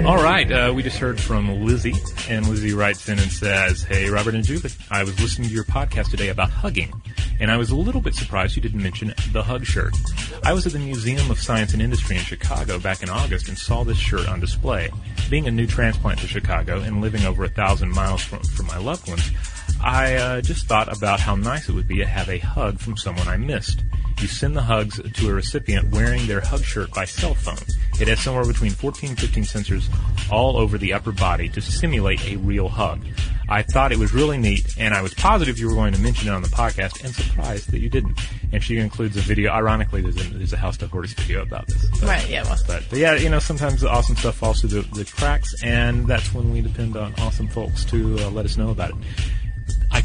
All 0.07 0.21
right. 0.21 0.51
Uh, 0.51 0.73
we 0.75 0.83
just 0.83 0.97
heard 0.97 1.19
from 1.19 1.63
Lizzie, 1.63 1.95
and 2.27 2.47
Lizzie 2.49 2.73
writes 2.73 3.07
in 3.07 3.19
and 3.19 3.31
says, 3.31 3.83
"Hey, 3.83 4.09
Robert 4.09 4.33
and 4.35 4.43
Julie, 4.43 4.71
I 4.89 5.03
was 5.03 5.19
listening 5.21 5.49
to 5.49 5.53
your 5.53 5.63
podcast 5.65 6.09
today 6.09 6.29
about 6.29 6.49
hugging, 6.49 6.91
and 7.39 7.51
I 7.51 7.57
was 7.57 7.69
a 7.69 7.75
little 7.75 8.01
bit 8.01 8.15
surprised 8.15 8.55
you 8.55 8.61
didn't 8.61 8.81
mention 8.81 9.13
the 9.31 9.43
hug 9.43 9.65
shirt. 9.65 9.95
I 10.43 10.53
was 10.53 10.65
at 10.65 10.73
the 10.73 10.79
Museum 10.79 11.29
of 11.29 11.39
Science 11.39 11.73
and 11.73 11.81
Industry 11.81 12.17
in 12.17 12.23
Chicago 12.23 12.79
back 12.79 13.03
in 13.03 13.09
August 13.09 13.47
and 13.47 13.57
saw 13.57 13.83
this 13.83 13.97
shirt 13.97 14.27
on 14.27 14.39
display. 14.39 14.89
Being 15.29 15.47
a 15.47 15.51
new 15.51 15.67
transplant 15.67 16.19
to 16.19 16.27
Chicago 16.27 16.81
and 16.81 17.01
living 17.01 17.25
over 17.25 17.43
a 17.43 17.49
thousand 17.49 17.91
miles 17.91 18.21
from, 18.23 18.39
from 18.39 18.65
my 18.65 18.77
loved 18.77 19.07
ones." 19.07 19.31
I 19.85 20.15
uh, 20.15 20.41
just 20.41 20.65
thought 20.65 20.91
about 20.95 21.19
how 21.19 21.35
nice 21.35 21.69
it 21.69 21.73
would 21.73 21.87
be 21.87 21.97
to 21.97 22.07
have 22.07 22.27
a 22.27 22.39
hug 22.39 22.79
from 22.79 22.97
someone 22.97 23.27
I 23.27 23.37
missed. 23.37 23.83
You 24.19 24.27
send 24.27 24.55
the 24.55 24.63
hugs 24.63 24.99
to 24.99 25.29
a 25.29 25.33
recipient 25.33 25.91
wearing 25.91 26.25
their 26.25 26.41
hug 26.41 26.63
shirt 26.63 26.91
by 26.91 27.05
cell 27.05 27.35
phone. 27.35 27.59
It 28.01 28.07
has 28.07 28.19
somewhere 28.19 28.45
between 28.45 28.71
14 28.71 29.11
and 29.11 29.19
15 29.19 29.43
sensors 29.43 30.31
all 30.31 30.57
over 30.57 30.79
the 30.79 30.93
upper 30.93 31.11
body 31.11 31.49
to 31.49 31.61
simulate 31.61 32.27
a 32.27 32.37
real 32.37 32.67
hug. 32.67 33.05
I 33.47 33.61
thought 33.61 33.91
it 33.91 33.99
was 33.99 34.11
really 34.11 34.39
neat, 34.39 34.73
and 34.79 34.95
I 34.95 35.03
was 35.03 35.13
positive 35.13 35.59
you 35.59 35.67
were 35.67 35.75
going 35.75 35.93
to 35.93 36.01
mention 36.01 36.29
it 36.29 36.31
on 36.31 36.41
the 36.41 36.47
podcast, 36.47 37.03
and 37.03 37.13
surprised 37.13 37.71
that 37.71 37.79
you 37.79 37.89
didn't. 37.89 38.19
And 38.51 38.63
she 38.63 38.79
includes 38.79 39.15
a 39.17 39.21
video. 39.21 39.51
Ironically, 39.51 40.01
there's 40.01 40.17
a, 40.17 40.33
there's 40.33 40.53
a 40.53 40.57
How 40.57 40.71
Stuff 40.71 40.93
Works 40.93 41.13
video 41.13 41.43
about 41.43 41.67
this. 41.67 41.85
But, 41.99 42.01
Right, 42.01 42.27
yeah, 42.27 42.43
well. 42.43 42.57
But, 42.65 42.83
but 42.89 42.97
yeah, 42.97 43.13
you 43.13 43.29
know, 43.29 43.37
sometimes 43.37 43.81
the 43.81 43.89
awesome 43.89 44.15
stuff 44.15 44.37
falls 44.37 44.61
through 44.61 44.81
the, 44.81 44.95
the 44.95 45.05
cracks, 45.05 45.53
and 45.61 46.07
that's 46.07 46.33
when 46.33 46.51
we 46.51 46.61
depend 46.61 46.97
on 46.97 47.13
awesome 47.19 47.47
folks 47.47 47.85
to 47.85 48.17
uh, 48.17 48.31
let 48.31 48.45
us 48.45 48.57
know 48.57 48.71
about 48.71 48.89
it. 48.89 48.95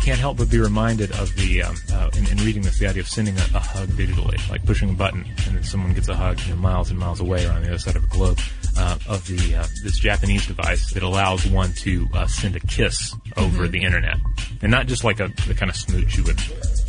I 0.01 0.03
can't 0.03 0.19
help 0.19 0.39
but 0.39 0.51
be 0.51 0.59
reminded 0.59 1.13
of 1.13 1.37
the, 1.37 1.63
um, 1.63 1.77
uh, 1.93 2.09
in, 2.17 2.27
in 2.27 2.39
reading 2.39 2.63
this, 2.63 2.79
the 2.79 2.87
idea 2.87 3.03
of 3.03 3.09
sending 3.09 3.37
a, 3.37 3.43
a 3.55 3.59
hug 3.59 3.91
digitally, 3.91 4.49
like 4.49 4.65
pushing 4.65 4.89
a 4.89 4.93
button 4.95 5.27
and 5.47 5.57
then 5.57 5.63
someone 5.63 5.93
gets 5.93 6.09
a 6.09 6.15
hug 6.17 6.41
you 6.41 6.55
know, 6.55 6.57
miles 6.61 6.89
and 6.91 6.99
miles 6.99 7.21
away 7.21 7.45
or 7.47 7.51
on 7.53 7.61
the 7.61 7.69
other 7.69 7.79
side 7.79 7.97
of 7.97 8.05
a 8.05 8.07
globe, 8.07 8.39
uh, 8.79 8.97
of 9.07 9.27
the, 9.27 9.57
uh, 9.57 9.67
this 9.85 9.99
Japanese 9.99 10.47
device 10.47 10.91
that 10.95 11.03
allows 11.03 11.47
one 11.47 11.75
to 11.75 12.09
uh, 12.15 12.27
send 12.27 12.57
a 12.57 12.61
kiss 12.61 13.15
over 13.37 13.65
Mm-hmm. 13.65 13.73
the 13.73 13.83
internet. 13.83 14.17
And 14.63 14.71
not 14.71 14.87
just 14.87 15.05
like 15.05 15.21
a, 15.21 15.29
the 15.47 15.55
kind 15.55 15.69
of 15.69 15.77
smooch 15.77 16.17
you 16.17 16.25
would 16.25 16.39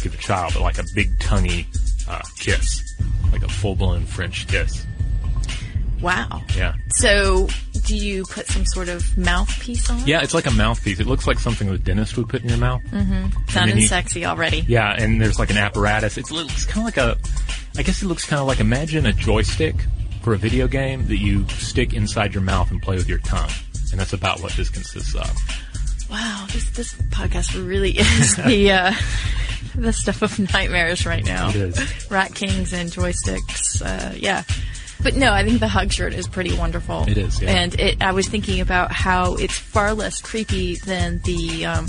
give 0.01 0.13
a 0.13 0.17
child, 0.17 0.53
but 0.53 0.61
like 0.61 0.77
a 0.77 0.85
big 0.95 1.19
tonguey, 1.19 1.67
uh, 2.07 2.21
kiss. 2.39 2.81
Like 3.33 3.43
a 3.43 3.49
full-blown 3.49 4.05
French 4.05 4.47
kiss. 4.47 4.85
Wow. 6.01 6.41
Yeah. 6.55 6.73
So, 6.89 7.47
do 7.85 7.95
you 7.95 8.23
put 8.23 8.47
some 8.47 8.65
sort 8.65 8.89
of 8.89 9.17
mouthpiece 9.17 9.89
on? 9.89 10.05
Yeah, 10.07 10.21
it's 10.23 10.33
like 10.33 10.45
a 10.45 10.51
mouthpiece. 10.51 10.99
It 10.99 11.07
looks 11.07 11.27
like 11.27 11.39
something 11.39 11.69
a 11.69 11.77
dentist 11.77 12.17
would 12.17 12.29
put 12.29 12.41
in 12.43 12.49
your 12.49 12.57
mouth. 12.57 12.81
Mm-hmm. 12.91 13.49
Sounding 13.49 13.77
you- 13.77 13.87
sexy 13.87 14.25
already. 14.25 14.65
Yeah, 14.67 14.91
and 14.97 15.21
there's 15.21 15.39
like 15.39 15.49
an 15.49 15.57
apparatus. 15.57 16.17
It's, 16.17 16.31
it's 16.31 16.65
kind 16.65 16.79
of 16.79 16.85
like 16.85 16.97
a, 16.97 17.17
I 17.77 17.83
guess 17.83 18.01
it 18.01 18.07
looks 18.07 18.25
kind 18.25 18.39
of 18.41 18.47
like 18.47 18.59
imagine 18.59 19.05
a 19.05 19.13
joystick 19.13 19.75
for 20.23 20.33
a 20.33 20.37
video 20.37 20.67
game 20.67 21.07
that 21.07 21.17
you 21.17 21.47
stick 21.49 21.93
inside 21.93 22.33
your 22.33 22.43
mouth 22.43 22.69
and 22.71 22.81
play 22.81 22.95
with 22.95 23.09
your 23.09 23.19
tongue. 23.19 23.49
And 23.91 23.99
that's 23.99 24.13
about 24.13 24.41
what 24.41 24.53
this 24.53 24.69
consists 24.69 25.15
of. 25.15 25.31
Wow, 26.09 26.45
this 26.51 26.69
this 26.71 26.93
podcast 27.09 27.55
really 27.67 27.91
is 27.97 28.35
the 28.35 28.71
uh, 28.71 28.93
the 29.75 29.93
stuff 29.93 30.21
of 30.21 30.37
nightmares 30.53 31.05
right 31.05 31.23
now. 31.25 31.49
It 31.49 31.55
is. 31.55 32.11
Rat 32.11 32.33
kings 32.35 32.73
and 32.73 32.89
joysticks. 32.91 33.81
Uh, 33.81 34.13
yeah. 34.17 34.43
But 35.03 35.15
no, 35.15 35.31
I 35.31 35.43
think 35.43 35.59
the 35.59 35.67
hug 35.67 35.91
shirt 35.91 36.13
is 36.13 36.27
pretty 36.27 36.55
wonderful. 36.57 37.07
It 37.07 37.17
is, 37.17 37.41
yeah. 37.41 37.49
And 37.51 37.79
it, 37.79 38.01
I 38.01 38.11
was 38.11 38.27
thinking 38.27 38.61
about 38.61 38.91
how 38.91 39.35
it's 39.35 39.57
far 39.57 39.93
less 39.93 40.21
creepy 40.21 40.75
than 40.75 41.19
the 41.25 41.65
um, 41.65 41.87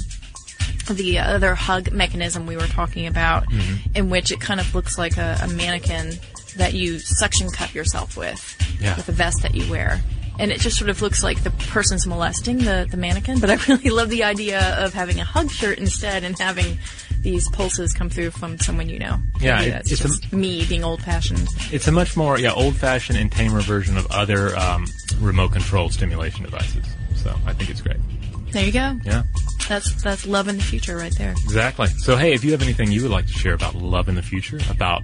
the 0.90 1.18
other 1.18 1.54
hug 1.54 1.92
mechanism 1.92 2.46
we 2.46 2.56
were 2.56 2.66
talking 2.66 3.06
about, 3.06 3.48
Mm-hmm. 3.50 3.96
in 3.96 4.10
which 4.10 4.32
it 4.32 4.40
kind 4.40 4.60
of 4.60 4.74
looks 4.74 4.98
like 4.98 5.16
a, 5.16 5.38
a 5.42 5.48
mannequin 5.48 6.14
that 6.56 6.74
you 6.74 6.98
suction 6.98 7.48
cup 7.50 7.74
yourself 7.74 8.16
with, 8.16 8.56
Yeah. 8.80 8.96
with 8.96 9.08
a 9.08 9.12
vest 9.12 9.42
that 9.42 9.54
you 9.54 9.70
wear. 9.70 10.00
And 10.38 10.50
it 10.50 10.60
just 10.60 10.76
sort 10.78 10.90
of 10.90 11.00
looks 11.02 11.22
like 11.22 11.42
the 11.42 11.50
person's 11.50 12.06
molesting 12.06 12.58
the, 12.58 12.86
the 12.90 12.96
mannequin, 12.96 13.38
but 13.38 13.50
I 13.50 13.54
really 13.68 13.90
love 13.90 14.08
the 14.10 14.24
idea 14.24 14.74
of 14.84 14.92
having 14.94 15.20
a 15.20 15.24
hug 15.24 15.50
shirt 15.50 15.78
instead 15.78 16.24
and 16.24 16.38
having 16.38 16.78
these 17.22 17.48
pulses 17.50 17.92
come 17.92 18.10
through 18.10 18.30
from 18.32 18.58
someone 18.58 18.88
you 18.88 18.98
know. 18.98 19.16
Yeah, 19.40 19.60
it- 19.62 19.70
that's 19.70 19.92
it's 19.92 20.00
a- 20.04 20.08
just 20.08 20.32
me 20.32 20.64
being 20.66 20.84
old 20.84 21.02
fashioned. 21.02 21.48
It's 21.72 21.86
a 21.88 21.92
much 21.92 22.16
more, 22.16 22.38
yeah, 22.38 22.52
old-fashioned 22.52 23.18
and 23.18 23.30
tamer 23.32 23.60
version 23.60 23.96
of 23.96 24.06
other 24.10 24.56
um, 24.58 24.86
remote-controlled 25.20 25.92
stimulation 25.92 26.42
devices. 26.44 26.84
So 27.16 27.34
I 27.46 27.52
think 27.52 27.70
it's 27.70 27.80
great. 27.80 27.98
There 28.50 28.64
you 28.66 28.72
go. 28.72 28.98
Yeah. 29.04 29.22
That's 29.68 30.02
that's 30.02 30.26
love 30.26 30.48
in 30.48 30.56
the 30.56 30.62
future 30.62 30.96
right 30.96 31.16
there. 31.16 31.30
Exactly. 31.32 31.86
So, 31.86 32.16
hey, 32.16 32.32
if 32.34 32.44
you 32.44 32.50
have 32.52 32.62
anything 32.62 32.90
you 32.92 33.02
would 33.02 33.10
like 33.12 33.26
to 33.28 33.32
share 33.32 33.54
about 33.54 33.74
love 33.76 34.08
in 34.08 34.16
the 34.16 34.22
future, 34.22 34.58
about 34.68 35.02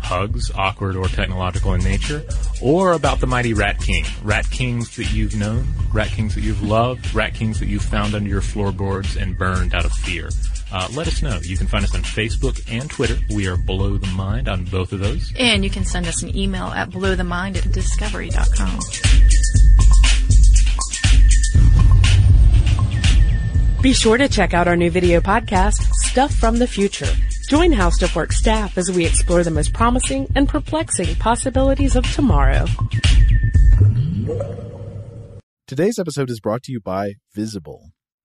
hugs, 0.00 0.50
awkward 0.54 0.94
or 0.94 1.06
technological 1.08 1.74
in 1.74 1.82
nature, 1.82 2.22
or 2.62 2.92
about 2.92 3.18
the 3.20 3.26
mighty 3.26 3.52
Rat 3.52 3.80
King, 3.80 4.04
Rat 4.22 4.48
Kings 4.50 4.94
that 4.96 5.12
you've 5.12 5.34
known, 5.34 5.66
Rat 5.92 6.08
Kings 6.08 6.34
that 6.36 6.42
you've 6.42 6.62
loved, 6.62 7.12
Rat 7.14 7.34
Kings 7.34 7.58
that 7.58 7.66
you've 7.66 7.82
found 7.82 8.14
under 8.14 8.28
your 8.30 8.40
floorboards 8.40 9.16
and 9.16 9.36
burned 9.36 9.74
out 9.74 9.84
of 9.84 9.92
fear, 9.92 10.30
uh, 10.72 10.88
let 10.92 11.06
us 11.06 11.22
know. 11.22 11.38
You 11.42 11.56
can 11.56 11.66
find 11.66 11.84
us 11.84 11.94
on 11.94 12.02
Facebook 12.02 12.60
and 12.70 12.90
Twitter. 12.90 13.16
We 13.34 13.46
are 13.46 13.56
Blow 13.56 13.96
the 13.96 14.06
Mind 14.08 14.48
on 14.48 14.64
both 14.64 14.92
of 14.92 15.00
those. 15.00 15.32
And 15.38 15.64
you 15.64 15.70
can 15.70 15.84
send 15.84 16.06
us 16.06 16.22
an 16.22 16.36
email 16.36 16.66
at 16.66 16.90
blowthemind 16.90 17.56
at 17.56 17.72
discovery.com. 17.72 18.80
Be 23.82 23.92
sure 23.92 24.16
to 24.16 24.28
check 24.28 24.52
out 24.52 24.66
our 24.66 24.76
new 24.76 24.90
video 24.90 25.20
podcast, 25.20 25.80
Stuff 25.92 26.34
from 26.34 26.58
the 26.58 26.66
Future. 26.66 27.12
Join 27.48 27.70
How 27.72 27.90
Stuff 27.90 28.16
Works 28.16 28.36
staff 28.36 28.76
as 28.76 28.90
we 28.90 29.06
explore 29.06 29.44
the 29.44 29.52
most 29.52 29.72
promising 29.72 30.26
and 30.34 30.48
perplexing 30.48 31.14
possibilities 31.16 31.94
of 31.94 32.04
tomorrow. 32.12 32.66
Today's 35.68 35.98
episode 36.00 36.30
is 36.30 36.40
brought 36.40 36.64
to 36.64 36.72
you 36.72 36.80
by 36.80 37.14
Visible. 37.34 37.90